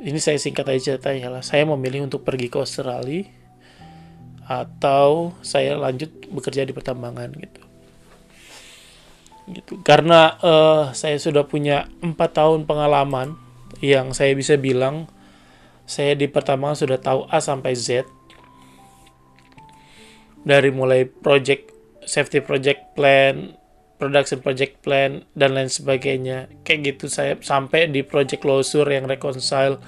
[0.00, 3.28] ini saya singkat aja ceritanya lah saya memilih untuk pergi ke Australia
[4.48, 7.67] atau saya lanjut bekerja di pertambangan gitu
[9.52, 9.80] gitu.
[9.84, 13.36] Karena uh, saya sudah punya empat tahun pengalaman
[13.80, 15.06] yang saya bisa bilang
[15.88, 18.04] saya di pertama sudah tahu A sampai Z.
[20.44, 21.72] Dari mulai project
[22.08, 23.58] safety project plan
[23.98, 26.48] production project plan dan lain sebagainya.
[26.62, 29.82] Kayak gitu saya sampai di project closure yang reconcile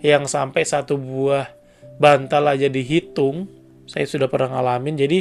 [0.00, 1.52] yang sampai satu buah
[2.00, 3.44] bantal aja dihitung
[3.84, 4.96] saya sudah pernah ngalamin.
[4.96, 5.18] Jadi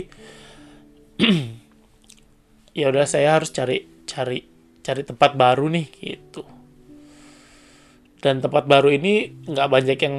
[2.79, 4.39] ya udah saya harus cari cari
[4.79, 6.43] cari tempat baru nih gitu.
[8.19, 10.17] Dan tempat baru ini nggak banyak yang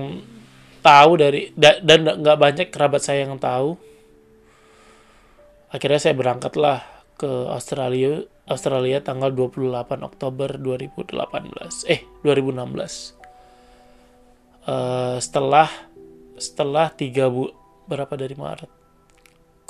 [0.81, 3.77] tahu dari da, dan nggak banyak kerabat saya yang tahu.
[5.70, 6.85] Akhirnya saya berangkatlah
[7.20, 11.14] ke Australia Australia tanggal 28 Oktober 2018
[11.87, 12.73] eh 2016 uh,
[14.66, 15.68] eh, setelah
[16.40, 17.53] setelah tiga bu
[17.85, 18.80] berapa dari Maret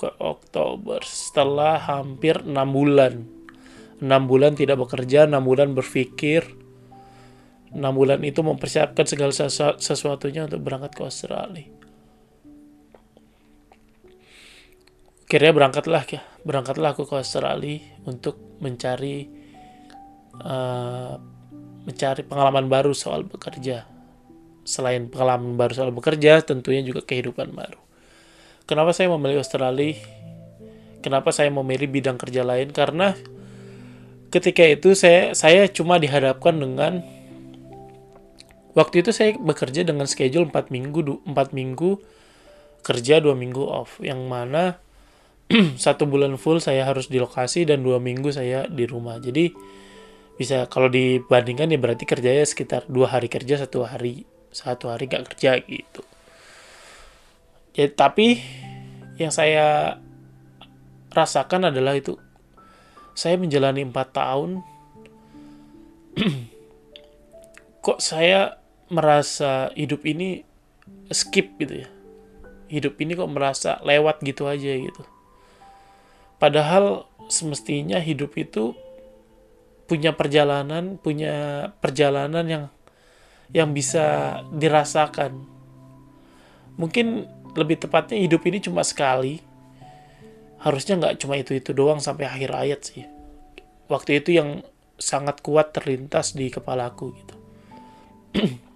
[0.00, 1.04] ke Oktober.
[1.04, 3.28] Setelah hampir enam bulan.
[4.00, 6.48] Enam bulan tidak bekerja enam bulan berpikir.
[7.76, 11.68] Enam bulan itu mempersiapkan segala sesu sesuatunya untuk berangkat ke Australia.
[15.30, 19.30] Akhirnya berangkatlah ya berangkatlah aku ke Australia untuk mencari
[20.42, 21.14] uh,
[21.86, 23.86] mencari pengalaman baru soal bekerja.
[24.66, 27.89] Selain pengalaman baru soal bekerja tentunya juga kehidupan baru
[28.70, 29.98] Kenapa saya memilih Australia?
[31.02, 32.70] Kenapa saya memilih bidang kerja lain?
[32.70, 33.18] Karena
[34.30, 37.02] ketika itu saya saya cuma dihadapkan dengan
[38.78, 41.98] waktu itu saya bekerja dengan schedule 4 minggu 4 minggu
[42.86, 44.78] kerja 2 minggu off yang mana
[45.74, 49.50] satu bulan full saya harus di lokasi dan dua minggu saya di rumah jadi
[50.38, 55.34] bisa kalau dibandingkan ya berarti kerjanya sekitar dua hari kerja satu hari satu hari gak
[55.34, 56.06] kerja gitu
[57.80, 58.44] ya tapi
[59.16, 59.96] yang saya
[61.12, 62.16] rasakan adalah itu.
[63.16, 64.60] Saya menjalani empat tahun.
[67.84, 68.60] Kok saya
[68.92, 70.44] merasa hidup ini
[71.12, 71.88] skip gitu ya?
[72.70, 75.02] Hidup ini kok merasa lewat gitu aja gitu.
[76.38, 78.78] Padahal semestinya hidup itu
[79.90, 82.64] punya perjalanan punya perjalanan yang
[83.50, 85.42] yang bisa dirasakan.
[86.78, 89.40] Mungkin lebih tepatnya hidup ini cuma sekali.
[90.60, 93.08] Harusnya nggak cuma itu itu doang sampai akhir ayat sih.
[93.88, 94.60] Waktu itu yang
[95.00, 97.34] sangat kuat terlintas di kepalaku gitu.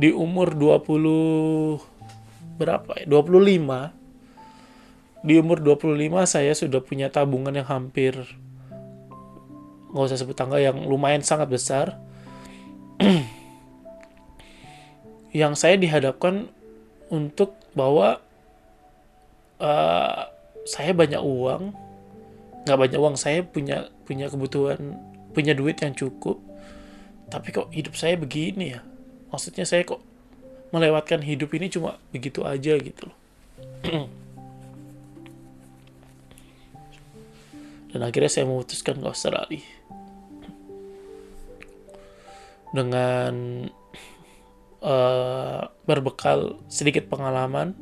[0.00, 3.08] Di umur 20 berapa ya?
[3.08, 5.96] 25 di umur 25
[6.28, 8.12] saya sudah punya tabungan yang hampir
[9.96, 11.96] nggak usah sebut tangga yang lumayan sangat besar.
[15.36, 16.48] Yang saya dihadapkan
[17.12, 18.18] untuk bahwa
[19.62, 20.22] uh,
[20.66, 21.72] saya banyak uang.
[22.66, 24.98] Nggak banyak uang saya punya punya kebutuhan
[25.36, 26.40] punya duit yang cukup.
[27.28, 28.80] Tapi kok hidup saya begini ya?
[29.30, 30.00] Maksudnya saya kok
[30.74, 33.18] melewatkan hidup ini cuma begitu aja gitu loh.
[37.92, 39.62] Dan akhirnya saya memutuskan ke Australia.
[42.74, 43.64] Dengan
[44.82, 47.76] uh, berbekal sedikit pengalaman.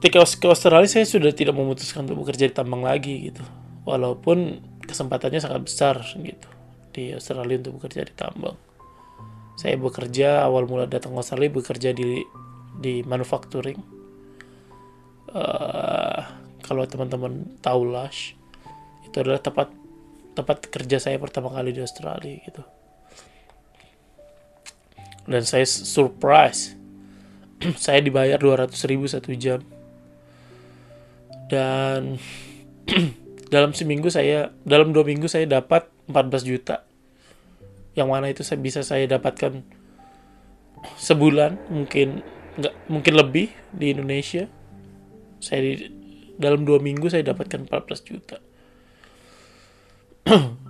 [0.00, 3.44] Ketika ke Australia saya sudah tidak memutuskan untuk bekerja di tambang lagi gitu.
[3.84, 6.48] Walaupun kesempatannya sangat besar gitu
[6.90, 8.56] di Australia untuk bekerja di tambang.
[9.60, 12.24] Saya bekerja awal mula datang ke Australia bekerja di
[12.80, 13.76] di manufacturing.
[15.30, 16.22] Uh,
[16.64, 18.34] kalau teman-teman tahu Lush
[19.06, 19.70] itu adalah tempat
[20.34, 22.62] tempat kerja saya pertama kali di Australia gitu
[25.30, 26.74] dan saya surprise.
[27.78, 29.62] Saya dibayar 200 ribu satu jam.
[31.46, 32.18] Dan
[33.54, 36.88] dalam seminggu saya dalam dua minggu saya dapat 14 juta.
[37.94, 39.60] Yang mana itu saya bisa saya dapatkan
[40.96, 42.24] sebulan mungkin
[42.56, 44.48] nggak mungkin lebih di Indonesia.
[45.44, 45.72] Saya di,
[46.40, 48.40] dalam dua minggu saya dapatkan 14 juta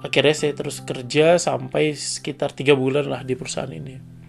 [0.00, 4.20] akhirnya saya terus kerja sampai sekitar tiga bulan lah di perusahaan ini.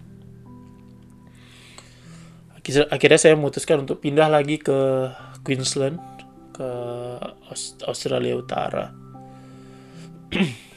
[2.62, 5.10] Akhirnya saya memutuskan untuk pindah lagi ke
[5.42, 5.98] Queensland
[6.54, 6.70] ke
[7.88, 8.86] Australia Utara.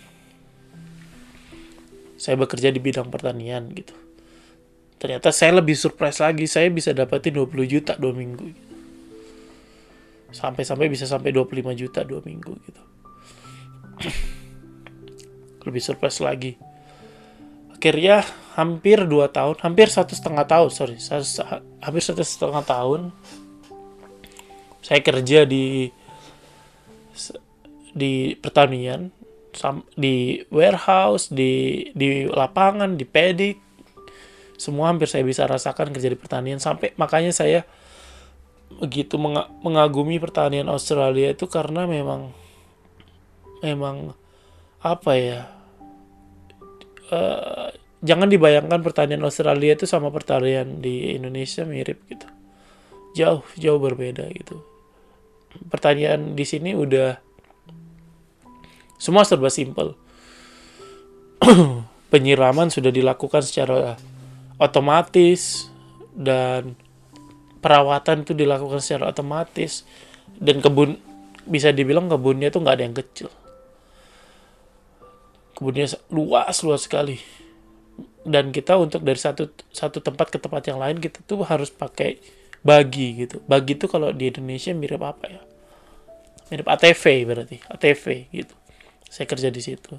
[2.25, 3.93] Saya bekerja di bidang pertanian gitu.
[4.97, 8.49] Ternyata saya lebih surprise lagi saya bisa dapetin 20 juta dua minggu.
[10.33, 12.81] Sampai-sampai bisa sampai 25 juta dua minggu gitu
[15.65, 16.55] lebih surprise lagi.
[17.75, 18.23] Akhirnya
[18.55, 21.43] hampir dua tahun hampir satu setengah tahun sorry satu,
[21.83, 23.11] hampir satu setengah tahun
[24.79, 25.91] saya kerja di
[27.91, 29.11] di pertanian
[29.95, 33.65] di warehouse di di lapangan di pedik
[34.55, 36.59] semua hampir saya bisa rasakan kerja di pertanian.
[36.63, 37.67] Sampai makanya saya
[38.75, 39.15] begitu
[39.61, 42.31] mengagumi pertanian Australia itu karena memang
[43.63, 44.15] memang
[44.85, 45.41] apa ya?
[47.09, 47.73] Uh,
[48.05, 52.29] jangan dibayangkan pertanian Australia itu sama pertanian di Indonesia mirip gitu.
[53.17, 54.61] Jauh jauh berbeda gitu.
[55.73, 57.17] Pertanyaan di sini udah
[59.01, 59.97] semua serba simpel.
[62.13, 63.97] Penyiraman sudah dilakukan secara
[64.61, 65.67] otomatis
[66.13, 66.77] dan
[67.59, 69.81] perawatan itu dilakukan secara otomatis.
[70.35, 70.99] Dan kebun
[71.47, 73.29] bisa dibilang kebunnya tuh nggak ada yang kecil
[75.55, 77.17] kebunnya luas luas sekali.
[78.25, 82.19] Dan kita untuk dari satu satu tempat ke tempat yang lain kita tuh harus pakai
[82.65, 83.39] bagi gitu.
[83.45, 85.41] Bagi itu kalau di Indonesia mirip apa ya?
[86.51, 88.55] Mirip ATV berarti ATV gitu.
[89.07, 89.97] Saya kerja di situ.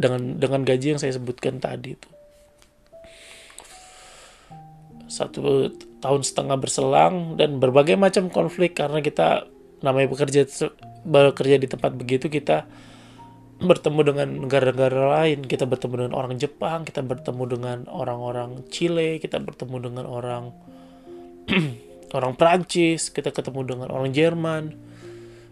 [0.00, 2.08] Dengan dengan gaji yang saya sebutkan tadi itu
[5.10, 9.50] satu tahun setengah berselang dan berbagai macam konflik karena kita
[9.82, 10.46] namanya bekerja
[11.02, 12.64] bekerja di tempat begitu kita
[13.60, 19.36] bertemu dengan negara-negara lain, kita bertemu dengan orang Jepang, kita bertemu dengan orang-orang Chile, kita
[19.36, 20.44] bertemu dengan orang
[22.16, 24.72] orang Prancis, kita ketemu dengan orang Jerman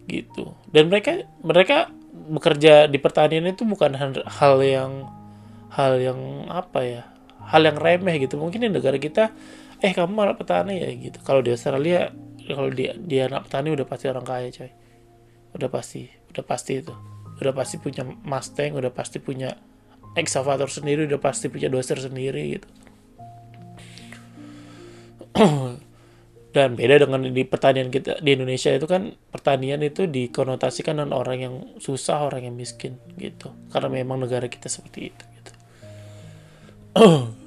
[0.09, 0.57] gitu.
[0.73, 1.93] Dan mereka mereka
[2.33, 3.93] bekerja di pertanian itu bukan
[4.25, 5.13] hal yang
[5.69, 7.03] hal yang apa ya?
[7.45, 8.41] Hal yang remeh gitu.
[8.41, 9.37] Mungkin di negara kita
[9.85, 11.21] eh kamu malah petani ya gitu.
[11.21, 12.09] Kalau di Australia
[12.49, 14.73] kalau dia dia anak petani udah pasti orang kaya, coy.
[15.53, 19.55] Udah pasti, udah pasti itu udah pasti punya Mustang udah pasti punya
[20.19, 22.69] excavator sendiri udah pasti punya doser sendiri gitu.
[26.55, 31.39] Dan beda dengan di pertanian kita di Indonesia itu kan pertanian itu dikonotasikan dengan orang
[31.39, 33.55] yang susah orang yang miskin gitu.
[33.71, 35.53] Karena memang negara kita seperti itu gitu.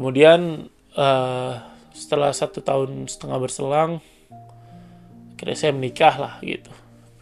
[0.00, 1.54] Kemudian uh,
[1.92, 4.00] setelah satu tahun setengah berselang
[5.40, 6.68] akhirnya saya menikah lah gitu.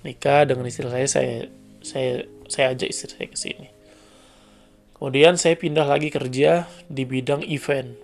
[0.03, 1.47] Nikah dengan istri saya saya
[1.79, 3.71] saya saya ajak istri saya ke sini.
[4.99, 7.95] Kemudian saya pindah lagi kerja di bidang event.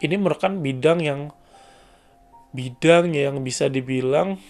[0.00, 1.28] Ini merupakan bidang yang
[2.56, 4.40] bidang yang bisa dibilang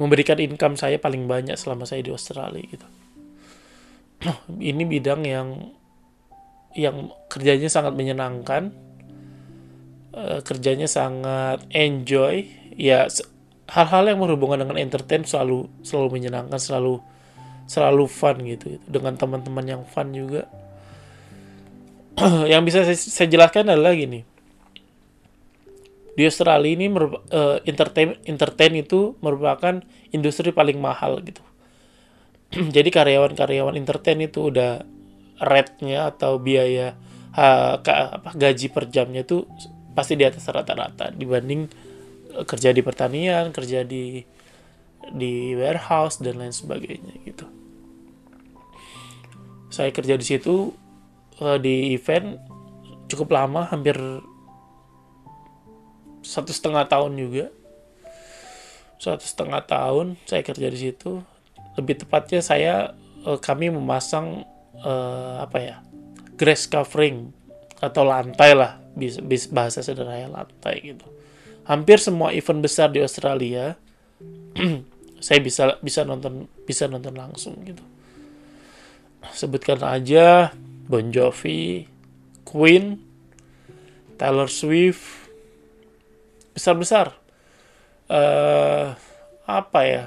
[0.00, 2.88] memberikan income saya paling banyak selama saya di Australia gitu.
[4.72, 5.76] ini bidang yang
[6.72, 8.85] yang kerjanya sangat menyenangkan
[10.16, 12.48] uh, kerjanya sangat enjoy.
[12.74, 13.06] Ya
[13.68, 17.04] hal-hal yang berhubungan dengan entertain selalu selalu menyenangkan selalu
[17.66, 18.86] selalu fun gitu, gitu.
[18.88, 20.48] dengan teman-teman yang fun juga.
[22.48, 24.24] Yang bisa saya, saya jelaskan adalah gini.
[26.16, 29.84] Di Australia ini uh, entertain entertain itu merupakan
[30.16, 31.44] industri paling mahal gitu.
[32.76, 34.80] Jadi karyawan-karyawan entertain itu udah
[35.36, 36.96] rate-nya atau biaya
[37.36, 39.44] ha, ka, apa, gaji per jamnya itu
[39.96, 41.64] pasti di atas rata-rata dibanding
[42.36, 44.20] eh, kerja di pertanian, kerja di
[45.06, 47.46] di warehouse dan lain sebagainya gitu.
[49.72, 50.72] Saya kerja di situ
[51.38, 52.38] uh, di event
[53.06, 53.94] cukup lama, hampir
[56.26, 57.46] satu setengah tahun juga.
[58.98, 61.22] Satu setengah tahun saya kerja di situ.
[61.78, 64.42] Lebih tepatnya saya uh, kami memasang
[64.76, 65.76] apa ya
[66.36, 67.32] grass covering
[67.80, 71.06] atau lantai lah bis, bis bahasa sederhana lantai gitu.
[71.68, 73.76] Hampir semua event besar di Australia
[75.26, 77.84] saya bisa bisa nonton bisa nonton langsung gitu.
[79.36, 80.54] Sebutkan aja
[80.86, 81.86] Bon Jovi
[82.46, 83.02] Queen
[84.16, 85.28] Taylor Swift
[86.56, 87.12] besar-besar.
[88.08, 88.96] Uh,
[89.44, 90.04] apa ya?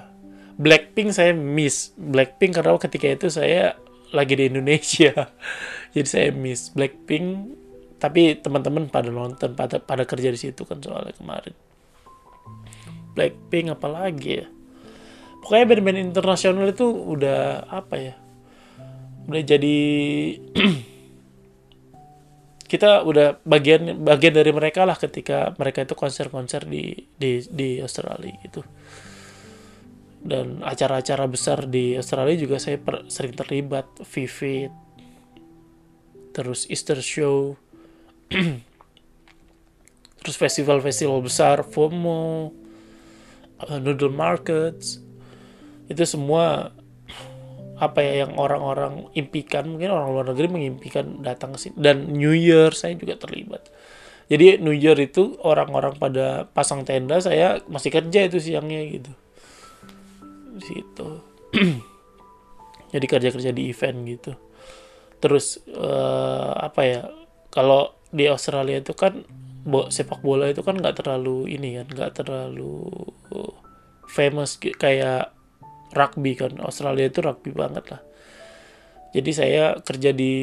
[0.58, 1.94] Blackpink saya miss.
[1.96, 3.78] Blackpink karena ketika itu saya
[4.10, 5.30] lagi di Indonesia.
[5.94, 7.59] Jadi saya miss Blackpink
[8.00, 11.54] tapi teman-teman pada nonton pada pada kerja di situ kan soalnya kemarin.
[13.14, 14.48] Blackpink apalagi ya?
[15.44, 18.16] Pokoknya band-band internasional itu udah apa ya?
[19.28, 19.78] Udah jadi
[22.72, 28.32] kita udah bagian bagian dari mereka lah ketika mereka itu konser-konser di di di Australia
[28.48, 28.64] gitu.
[30.20, 34.72] Dan acara-acara besar di Australia juga saya per, sering terlibat Vivid
[36.36, 37.60] terus Easter Show
[40.22, 42.54] terus festival-festival besar FOMO
[43.66, 45.02] uh, noodle markets
[45.90, 46.70] itu semua
[47.80, 51.76] apa ya yang orang-orang impikan mungkin orang luar negeri mengimpikan datang ke sini.
[51.80, 53.72] Dan New Year saya juga terlibat.
[54.28, 59.12] Jadi New Year itu orang-orang pada pasang tenda saya masih kerja itu siangnya gitu.
[60.60, 61.10] Situ
[62.94, 64.32] jadi kerja-kerja di event gitu.
[65.24, 67.02] Terus uh, apa ya
[67.48, 69.22] kalau di Australia itu kan
[69.60, 72.90] bo sepak bola itu kan nggak terlalu ini kan nggak terlalu
[74.10, 75.32] famous kayak
[75.94, 76.58] rugby kan.
[76.62, 78.02] Australia itu rugby banget lah.
[79.14, 80.36] Jadi saya kerja di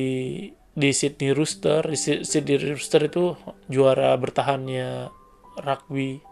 [0.74, 1.82] di Sydney Rooster.
[1.86, 3.34] Di Sydney Rooster itu
[3.70, 5.10] juara bertahannya
[5.62, 6.22] rugby.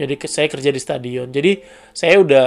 [0.00, 1.28] Jadi saya kerja di stadion.
[1.28, 1.60] Jadi
[1.92, 2.46] saya udah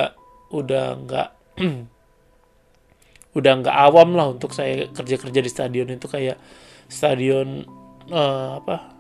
[0.54, 1.30] udah nggak
[3.38, 6.40] udah nggak awam lah untuk saya kerja kerja di stadion itu kayak
[6.88, 7.66] stadion
[8.10, 8.96] uh, apa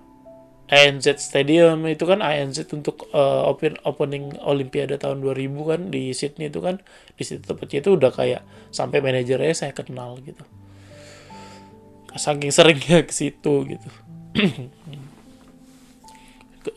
[0.65, 1.85] ANZ Stadium.
[1.85, 6.81] Itu kan ANZ untuk uh, open opening Olimpiade tahun 2000 kan di Sydney itu kan.
[7.13, 8.41] Di situ tempatnya itu udah kayak
[8.73, 10.41] sampai manajernya saya kenal gitu.
[12.15, 13.89] Saking seringnya ke situ gitu.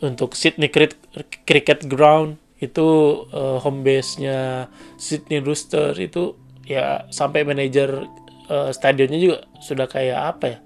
[0.05, 2.87] Untuk Sydney Cricket Ground itu
[3.31, 4.67] uh, home base-nya
[4.99, 6.35] Sydney Rooster itu
[6.67, 8.05] ya sampai manajer
[8.51, 10.59] uh, stadionnya juga sudah kayak apa ya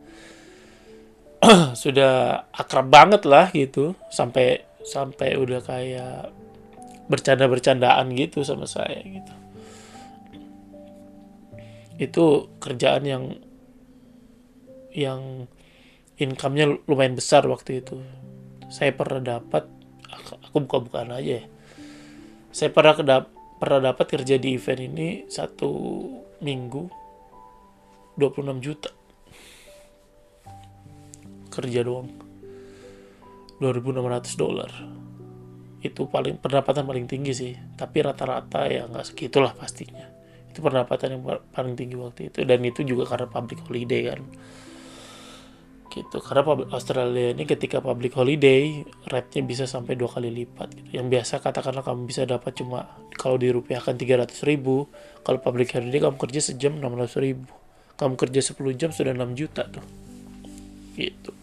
[1.84, 3.96] sudah akrab banget lah gitu.
[4.08, 6.32] Sampai sampai udah kayak
[7.08, 9.34] bercanda-bercandaan gitu sama saya gitu.
[12.00, 12.26] Itu
[12.64, 13.24] kerjaan yang
[14.94, 15.50] yang
[16.18, 18.00] income-nya lumayan besar waktu itu.
[18.72, 19.68] Saya pernah dapat
[20.50, 21.46] aku buka-bukaan aja ya.
[22.54, 23.24] Saya pernah kedap,
[23.58, 25.70] pernah dapat kerja di event ini satu
[26.46, 26.84] minggu
[28.18, 28.94] 26 juta
[31.54, 32.10] kerja doang.
[33.62, 34.72] 2600 dolar.
[35.84, 37.54] Itu paling pendapatan paling tinggi sih.
[37.56, 40.04] Tapi rata-rata ya nggak segitulah pastinya.
[40.52, 42.44] Itu pendapatan yang paling tinggi waktu itu.
[42.44, 44.22] Dan itu juga karena public holiday kan.
[45.94, 46.18] Gitu.
[46.26, 46.42] Karena
[46.74, 50.90] Australia ini ketika public holiday rate-nya bisa sampai dua kali lipat gitu.
[50.98, 54.90] yang biasa katakanlah kamu bisa dapat cuma kalau dirupiahkan 300 ribu
[55.22, 57.46] kalau public holiday kamu kerja sejam 600 ribu.
[57.94, 59.86] Kamu kerja 10 jam sudah 6 juta tuh.
[60.98, 61.43] Gitu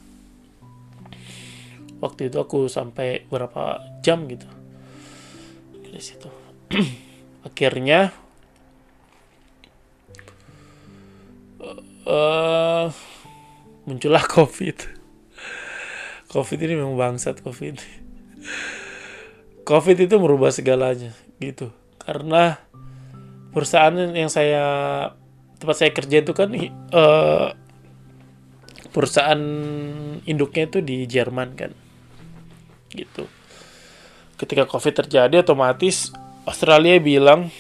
[2.01, 4.49] waktu itu aku sampai berapa jam gitu.
[5.85, 6.29] Di situ.
[7.47, 8.13] Akhirnya
[12.09, 12.89] uh,
[13.85, 14.77] muncullah covid.
[16.31, 17.77] Covid ini memang bangsat covid.
[19.69, 21.71] Covid itu merubah segalanya gitu.
[22.01, 22.59] Karena
[23.53, 24.65] perusahaan yang saya
[25.61, 26.49] tempat saya kerja itu kan
[26.95, 27.53] uh,
[28.91, 29.43] perusahaan
[30.25, 31.73] induknya itu di Jerman kan
[32.95, 33.27] gitu.
[34.41, 36.11] Ketika covid terjadi otomatis
[36.49, 37.53] Australia bilang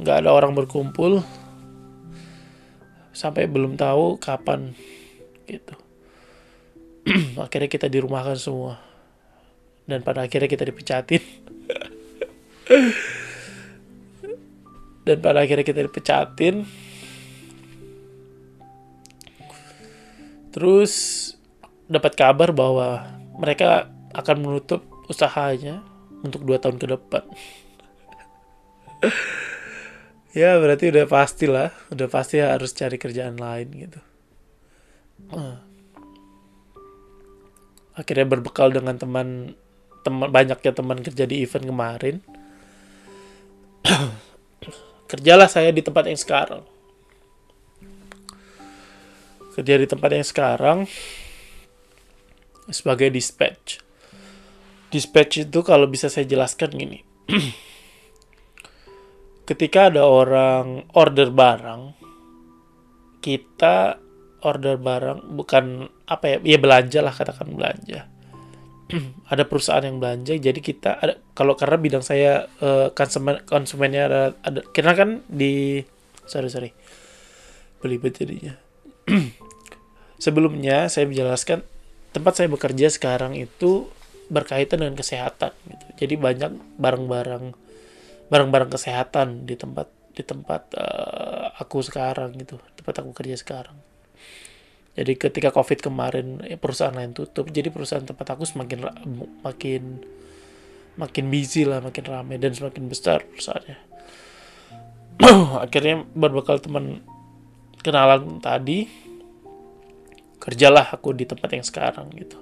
[0.00, 1.22] nggak ada orang berkumpul.
[3.14, 4.74] Sampai belum tahu kapan
[5.46, 5.78] gitu.
[7.44, 8.82] Akhirnya kita dirumahkan semua.
[9.84, 11.20] Dan pada akhirnya kita dipecatin.
[15.06, 16.64] Dan pada akhirnya kita dipecatin.
[20.50, 20.92] Terus
[21.84, 23.04] dapat kabar bahwa
[23.36, 25.82] mereka akan menutup usahanya
[26.22, 27.24] untuk dua tahun ke depan.
[30.38, 34.00] ya berarti udah pasti lah, udah pasti harus cari kerjaan lain gitu.
[35.34, 35.58] Uh.
[37.94, 39.54] Akhirnya berbekal dengan teman
[40.02, 42.16] teman banyaknya teman kerja di event kemarin.
[45.10, 46.62] Kerjalah saya di tempat yang sekarang.
[49.54, 50.78] Kerja di tempat yang sekarang
[52.72, 53.83] sebagai dispatch
[54.94, 57.02] dispatch itu kalau bisa saya jelaskan gini.
[59.48, 61.98] Ketika ada orang order barang,
[63.18, 63.98] kita
[64.46, 68.06] order barang bukan apa ya, ya belanja lah katakan belanja.
[69.32, 74.22] ada perusahaan yang belanja, jadi kita ada kalau karena bidang saya uh, konsumen konsumennya ada,
[74.46, 75.82] ada karena kan di
[76.30, 76.70] sorry sorry
[77.82, 78.54] belibet jadinya.
[80.24, 81.66] Sebelumnya saya menjelaskan
[82.14, 83.90] tempat saya bekerja sekarang itu
[84.28, 85.86] berkaitan dengan kesehatan gitu.
[86.04, 87.44] Jadi banyak barang-barang
[88.28, 93.76] barang-barang kesehatan di tempat di tempat uh, aku sekarang gitu, tempat aku kerja sekarang.
[94.94, 98.86] Jadi ketika Covid kemarin ya perusahaan lain tutup, jadi perusahaan tempat aku semakin
[99.42, 99.82] makin
[100.94, 103.78] makin busy lah, makin ramai dan semakin besar perusahaannya.
[105.66, 107.02] Akhirnya berbekal teman
[107.82, 108.86] kenalan tadi
[110.38, 112.38] kerjalah aku di tempat yang sekarang gitu.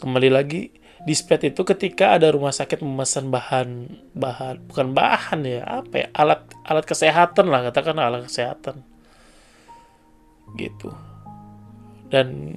[0.00, 3.68] Kembali lagi dispet itu ketika ada rumah sakit memesan bahan
[4.16, 8.80] bahan bukan bahan ya apa ya alat alat kesehatan lah katakan alat kesehatan.
[10.56, 10.88] Gitu.
[12.08, 12.54] Dan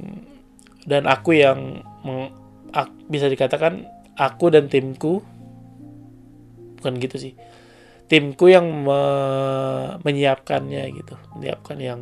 [0.88, 2.32] dan aku yang meng,
[2.72, 3.86] ak, bisa dikatakan
[4.16, 5.20] aku dan timku
[6.80, 7.34] bukan gitu sih
[8.08, 9.00] timku yang me,
[10.02, 12.00] menyiapkannya gitu menyiapkan yang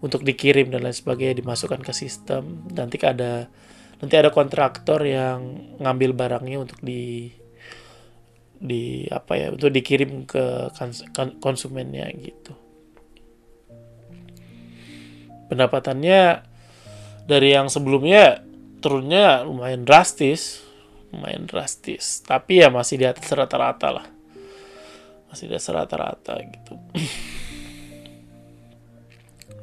[0.00, 3.48] untuk dikirim dan lain sebagainya dimasukkan ke sistem nanti ada
[4.00, 7.32] nanti ada kontraktor yang ngambil barangnya untuk di
[8.56, 10.72] di apa ya untuk dikirim ke
[11.40, 12.56] konsumennya gitu.
[15.46, 16.42] Pendapatannya
[17.28, 18.42] dari yang sebelumnya
[18.80, 20.66] turunnya lumayan drastis
[21.16, 22.20] lumayan drastis.
[22.20, 24.06] Tapi ya masih di atas rata-rata lah.
[25.32, 26.74] Masih di atas rata-rata gitu.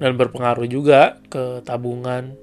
[0.02, 2.36] Dan berpengaruh juga ke tabungan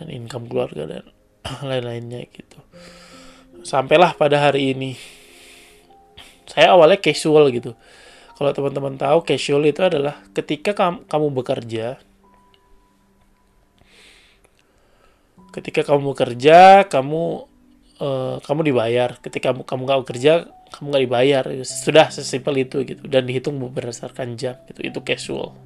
[0.00, 1.04] dan income keluarga dan
[1.68, 2.56] lain-lainnya gitu.
[3.60, 4.96] Sampailah pada hari ini.
[6.48, 7.76] Saya awalnya casual gitu.
[8.40, 10.72] Kalau teman-teman tahu casual itu adalah ketika
[11.04, 12.00] kamu bekerja
[15.50, 17.50] ketika kamu bekerja kamu
[17.98, 20.32] uh, kamu dibayar ketika kamu kamu nggak bekerja
[20.70, 25.58] kamu nggak dibayar sudah sesimpel itu gitu dan dihitung berdasarkan jam gitu itu casual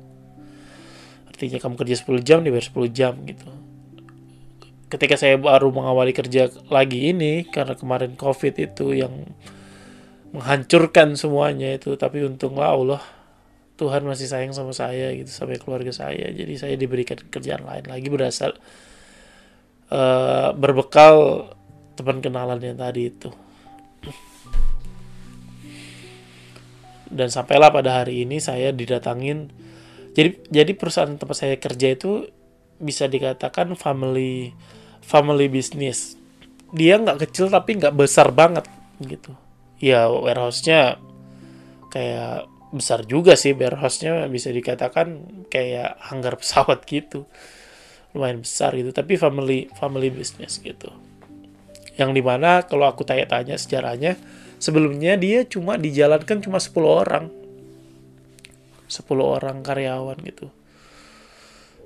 [1.29, 3.49] artinya kamu kerja 10 jam dibayar 10 jam gitu
[4.95, 9.27] ketika saya baru mengawali kerja lagi ini karena kemarin covid itu yang
[10.31, 13.03] menghancurkan semuanya itu tapi untunglah Allah
[13.75, 16.31] Tuhan masih sayang sama saya gitu sampai keluarga saya.
[16.31, 18.55] Jadi saya diberikan kerjaan lain lagi berasal
[19.91, 21.51] uh, berbekal
[21.99, 23.35] teman kenalan yang tadi itu.
[27.11, 29.51] Dan sampailah pada hari ini saya didatangin
[30.15, 32.31] jadi jadi perusahaan tempat saya kerja itu
[32.79, 34.55] bisa dikatakan family
[35.05, 36.17] family business.
[36.75, 38.67] Dia nggak kecil tapi nggak besar banget
[38.99, 39.37] gitu.
[39.79, 40.99] Ya warehouse-nya
[41.93, 47.29] kayak besar juga sih warehouse-nya bisa dikatakan kayak hanggar pesawat gitu.
[48.17, 50.91] Lumayan besar gitu tapi family family business gitu.
[51.95, 54.19] Yang di mana kalau aku tanya-tanya sejarahnya
[54.59, 57.25] sebelumnya dia cuma dijalankan cuma 10 orang.
[58.91, 60.51] 10 orang karyawan gitu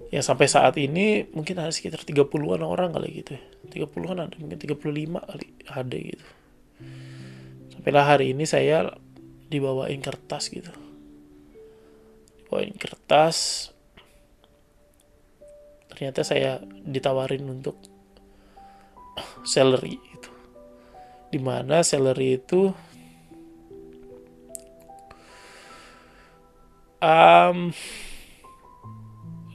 [0.09, 3.43] ya sampai saat ini mungkin ada sekitar 30-an orang kali gitu ya.
[3.87, 4.81] 30-an ada mungkin 35
[5.29, 6.27] kali ada gitu.
[7.77, 8.97] Sampailah hari ini saya
[9.49, 10.73] dibawain kertas gitu.
[12.45, 13.71] Dibawain kertas.
[15.93, 17.77] Ternyata saya ditawarin untuk
[19.45, 20.31] salary itu
[21.29, 22.73] di mana salary itu
[27.03, 27.73] um,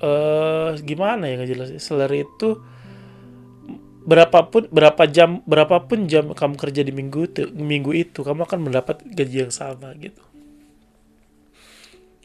[0.03, 1.79] uh, gimana ya ngejelasin?
[1.79, 2.59] Salary itu
[4.03, 8.99] berapapun berapa jam berapapun jam kamu kerja di minggu itu minggu itu kamu akan mendapat
[9.07, 10.19] gaji yang sama gitu.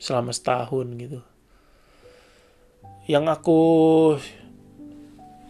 [0.03, 1.20] Selama setahun gitu.
[3.09, 3.61] Yang aku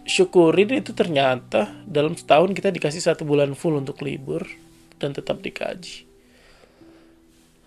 [0.08, 4.44] syukurin itu ternyata dalam setahun kita dikasih satu bulan full untuk libur
[4.96, 6.08] dan tetap dikaji.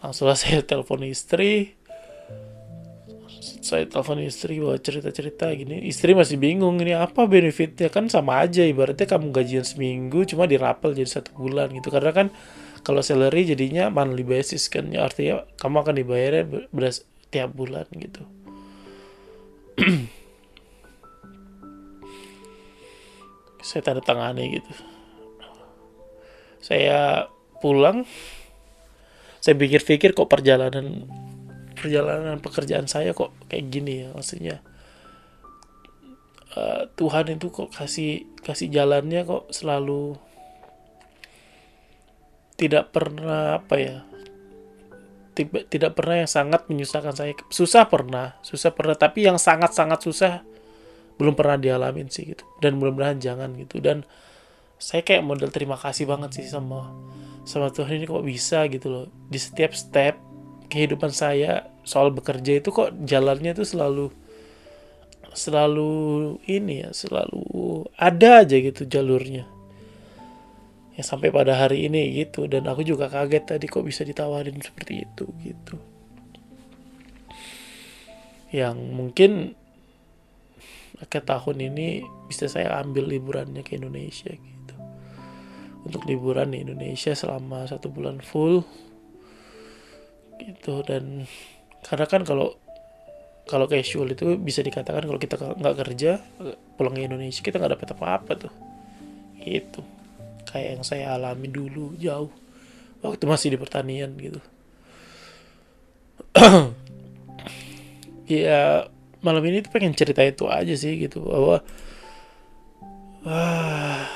[0.01, 1.77] Langsung saya telepon istri
[3.41, 5.81] saya telepon istri bawa cerita-cerita gini.
[5.89, 7.89] Istri masih bingung ini apa benefitnya?
[7.89, 11.89] Kan sama aja ibaratnya kamu gajian seminggu cuma dirapel jadi satu bulan gitu.
[11.89, 12.29] Karena kan
[12.85, 14.93] kalau salary jadinya monthly basis kan.
[14.93, 17.01] Ya artinya kamu akan dibayarnya beras
[17.33, 18.21] tiap bulan gitu.
[23.65, 24.69] Saya tanda tangani gitu.
[26.61, 27.25] Saya
[27.57, 28.05] pulang.
[29.41, 31.09] Saya pikir-pikir kok perjalanan
[31.81, 34.61] perjalanan pekerjaan saya kok kayak gini ya maksudnya
[36.53, 40.15] uh, Tuhan itu kok kasih kasih jalannya kok selalu
[42.61, 43.97] tidak pernah apa ya
[45.33, 47.33] tiba, tidak pernah yang sangat menyusahkan saya.
[47.49, 50.45] Susah pernah susah pernah tapi yang sangat sangat susah
[51.17, 52.45] belum pernah dialamin sih gitu.
[52.61, 53.81] Dan mudah-mudahan jangan gitu.
[53.81, 54.05] Dan
[54.81, 56.93] saya kayak model terima kasih banget sih sama
[57.45, 59.05] sama Tuhan ini kok bisa gitu loh.
[59.29, 60.30] Di setiap step
[60.71, 64.07] kehidupan saya soal bekerja itu kok jalannya tuh selalu
[65.35, 69.43] selalu ini ya selalu ada aja gitu jalurnya.
[70.95, 75.03] Ya sampai pada hari ini gitu dan aku juga kaget tadi kok bisa ditawarin seperti
[75.03, 75.75] itu gitu.
[78.51, 79.31] Yang mungkin
[80.99, 84.75] akhir tahun ini bisa saya ambil liburannya ke Indonesia gitu.
[85.87, 88.67] Untuk liburan di Indonesia selama satu bulan full
[90.41, 90.81] gitu.
[90.81, 91.29] Dan
[91.85, 92.57] karena kan kalau
[93.49, 96.21] kalau casual itu bisa dikatakan kalau kita nggak kerja
[96.77, 98.53] pulang ke Indonesia kita nggak dapat apa-apa tuh.
[99.41, 99.81] Itu
[100.49, 102.31] kayak yang saya alami dulu jauh.
[103.01, 104.41] Waktu masih di pertanian gitu.
[108.31, 108.87] Ya
[109.19, 111.59] malam ini tuh pengen cerita itu aja sih gitu bahwa
[113.27, 114.07] wah,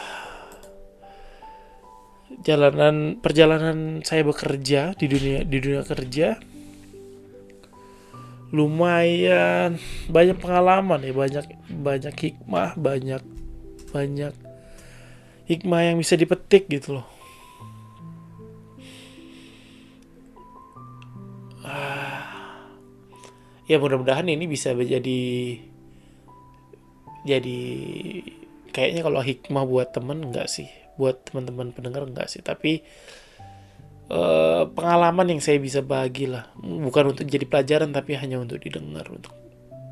[2.46, 6.38] jalanan perjalanan saya bekerja di dunia di dunia kerja
[8.54, 13.20] lumayan banyak pengalaman ya banyak banyak hikmah banyak
[13.90, 14.34] banyak
[15.50, 17.08] hikmah yang bisa dipetik gitu loh.
[21.66, 22.70] Ah,
[23.66, 25.58] ya mudah-mudahan ini bisa menjadi
[27.26, 27.60] jadi
[28.70, 32.44] kayaknya kalau hikmah buat temen enggak sih buat teman-teman pendengar enggak sih.
[32.44, 32.84] Tapi
[34.10, 36.52] uh, pengalaman yang saya bisa bagi lah.
[36.60, 39.34] Bukan untuk jadi pelajaran tapi hanya untuk didengar untuk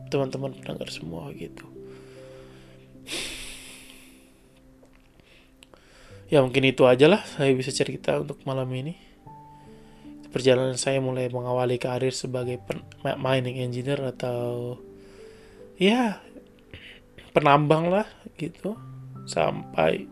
[0.10, 1.66] teman-teman pendengar semua gitu.
[6.34, 8.98] Ya mungkin itu aja lah saya bisa cerita untuk malam ini.
[10.34, 12.58] Perjalanan saya mulai mengawali karir sebagai
[13.06, 14.82] mining engineer atau
[15.78, 16.18] ya
[17.38, 18.10] penambang lah
[18.42, 18.74] gitu.
[19.30, 20.10] Sampai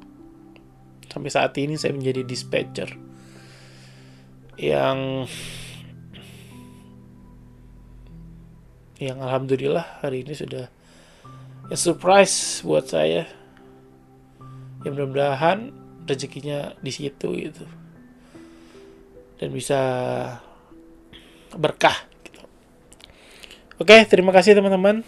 [1.11, 2.87] sampai saat ini saya menjadi dispatcher.
[4.55, 5.27] Yang
[9.01, 10.71] yang alhamdulillah hari ini sudah
[11.67, 13.27] ya surprise buat saya.
[14.81, 15.75] Ya mudah-mudahan
[16.07, 17.65] rezekinya di situ gitu.
[19.35, 19.81] Dan bisa
[21.51, 22.39] berkah gitu.
[23.81, 25.03] oke terima kasih teman-teman.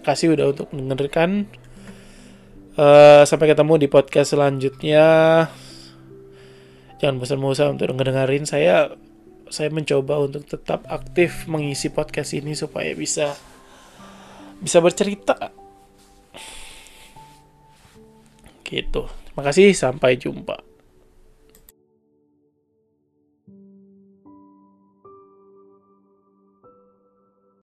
[0.00, 1.48] Kasih udah untuk mendengarkan
[2.78, 5.06] uh, sampai ketemu di podcast selanjutnya.
[6.98, 8.94] Jangan bosan-bosan untuk dengerin saya
[9.52, 13.36] saya mencoba untuk tetap aktif mengisi podcast ini supaya bisa
[14.58, 15.52] bisa bercerita.
[18.64, 19.02] Gitu.
[19.04, 19.70] Terima kasih.
[19.76, 20.73] Sampai jumpa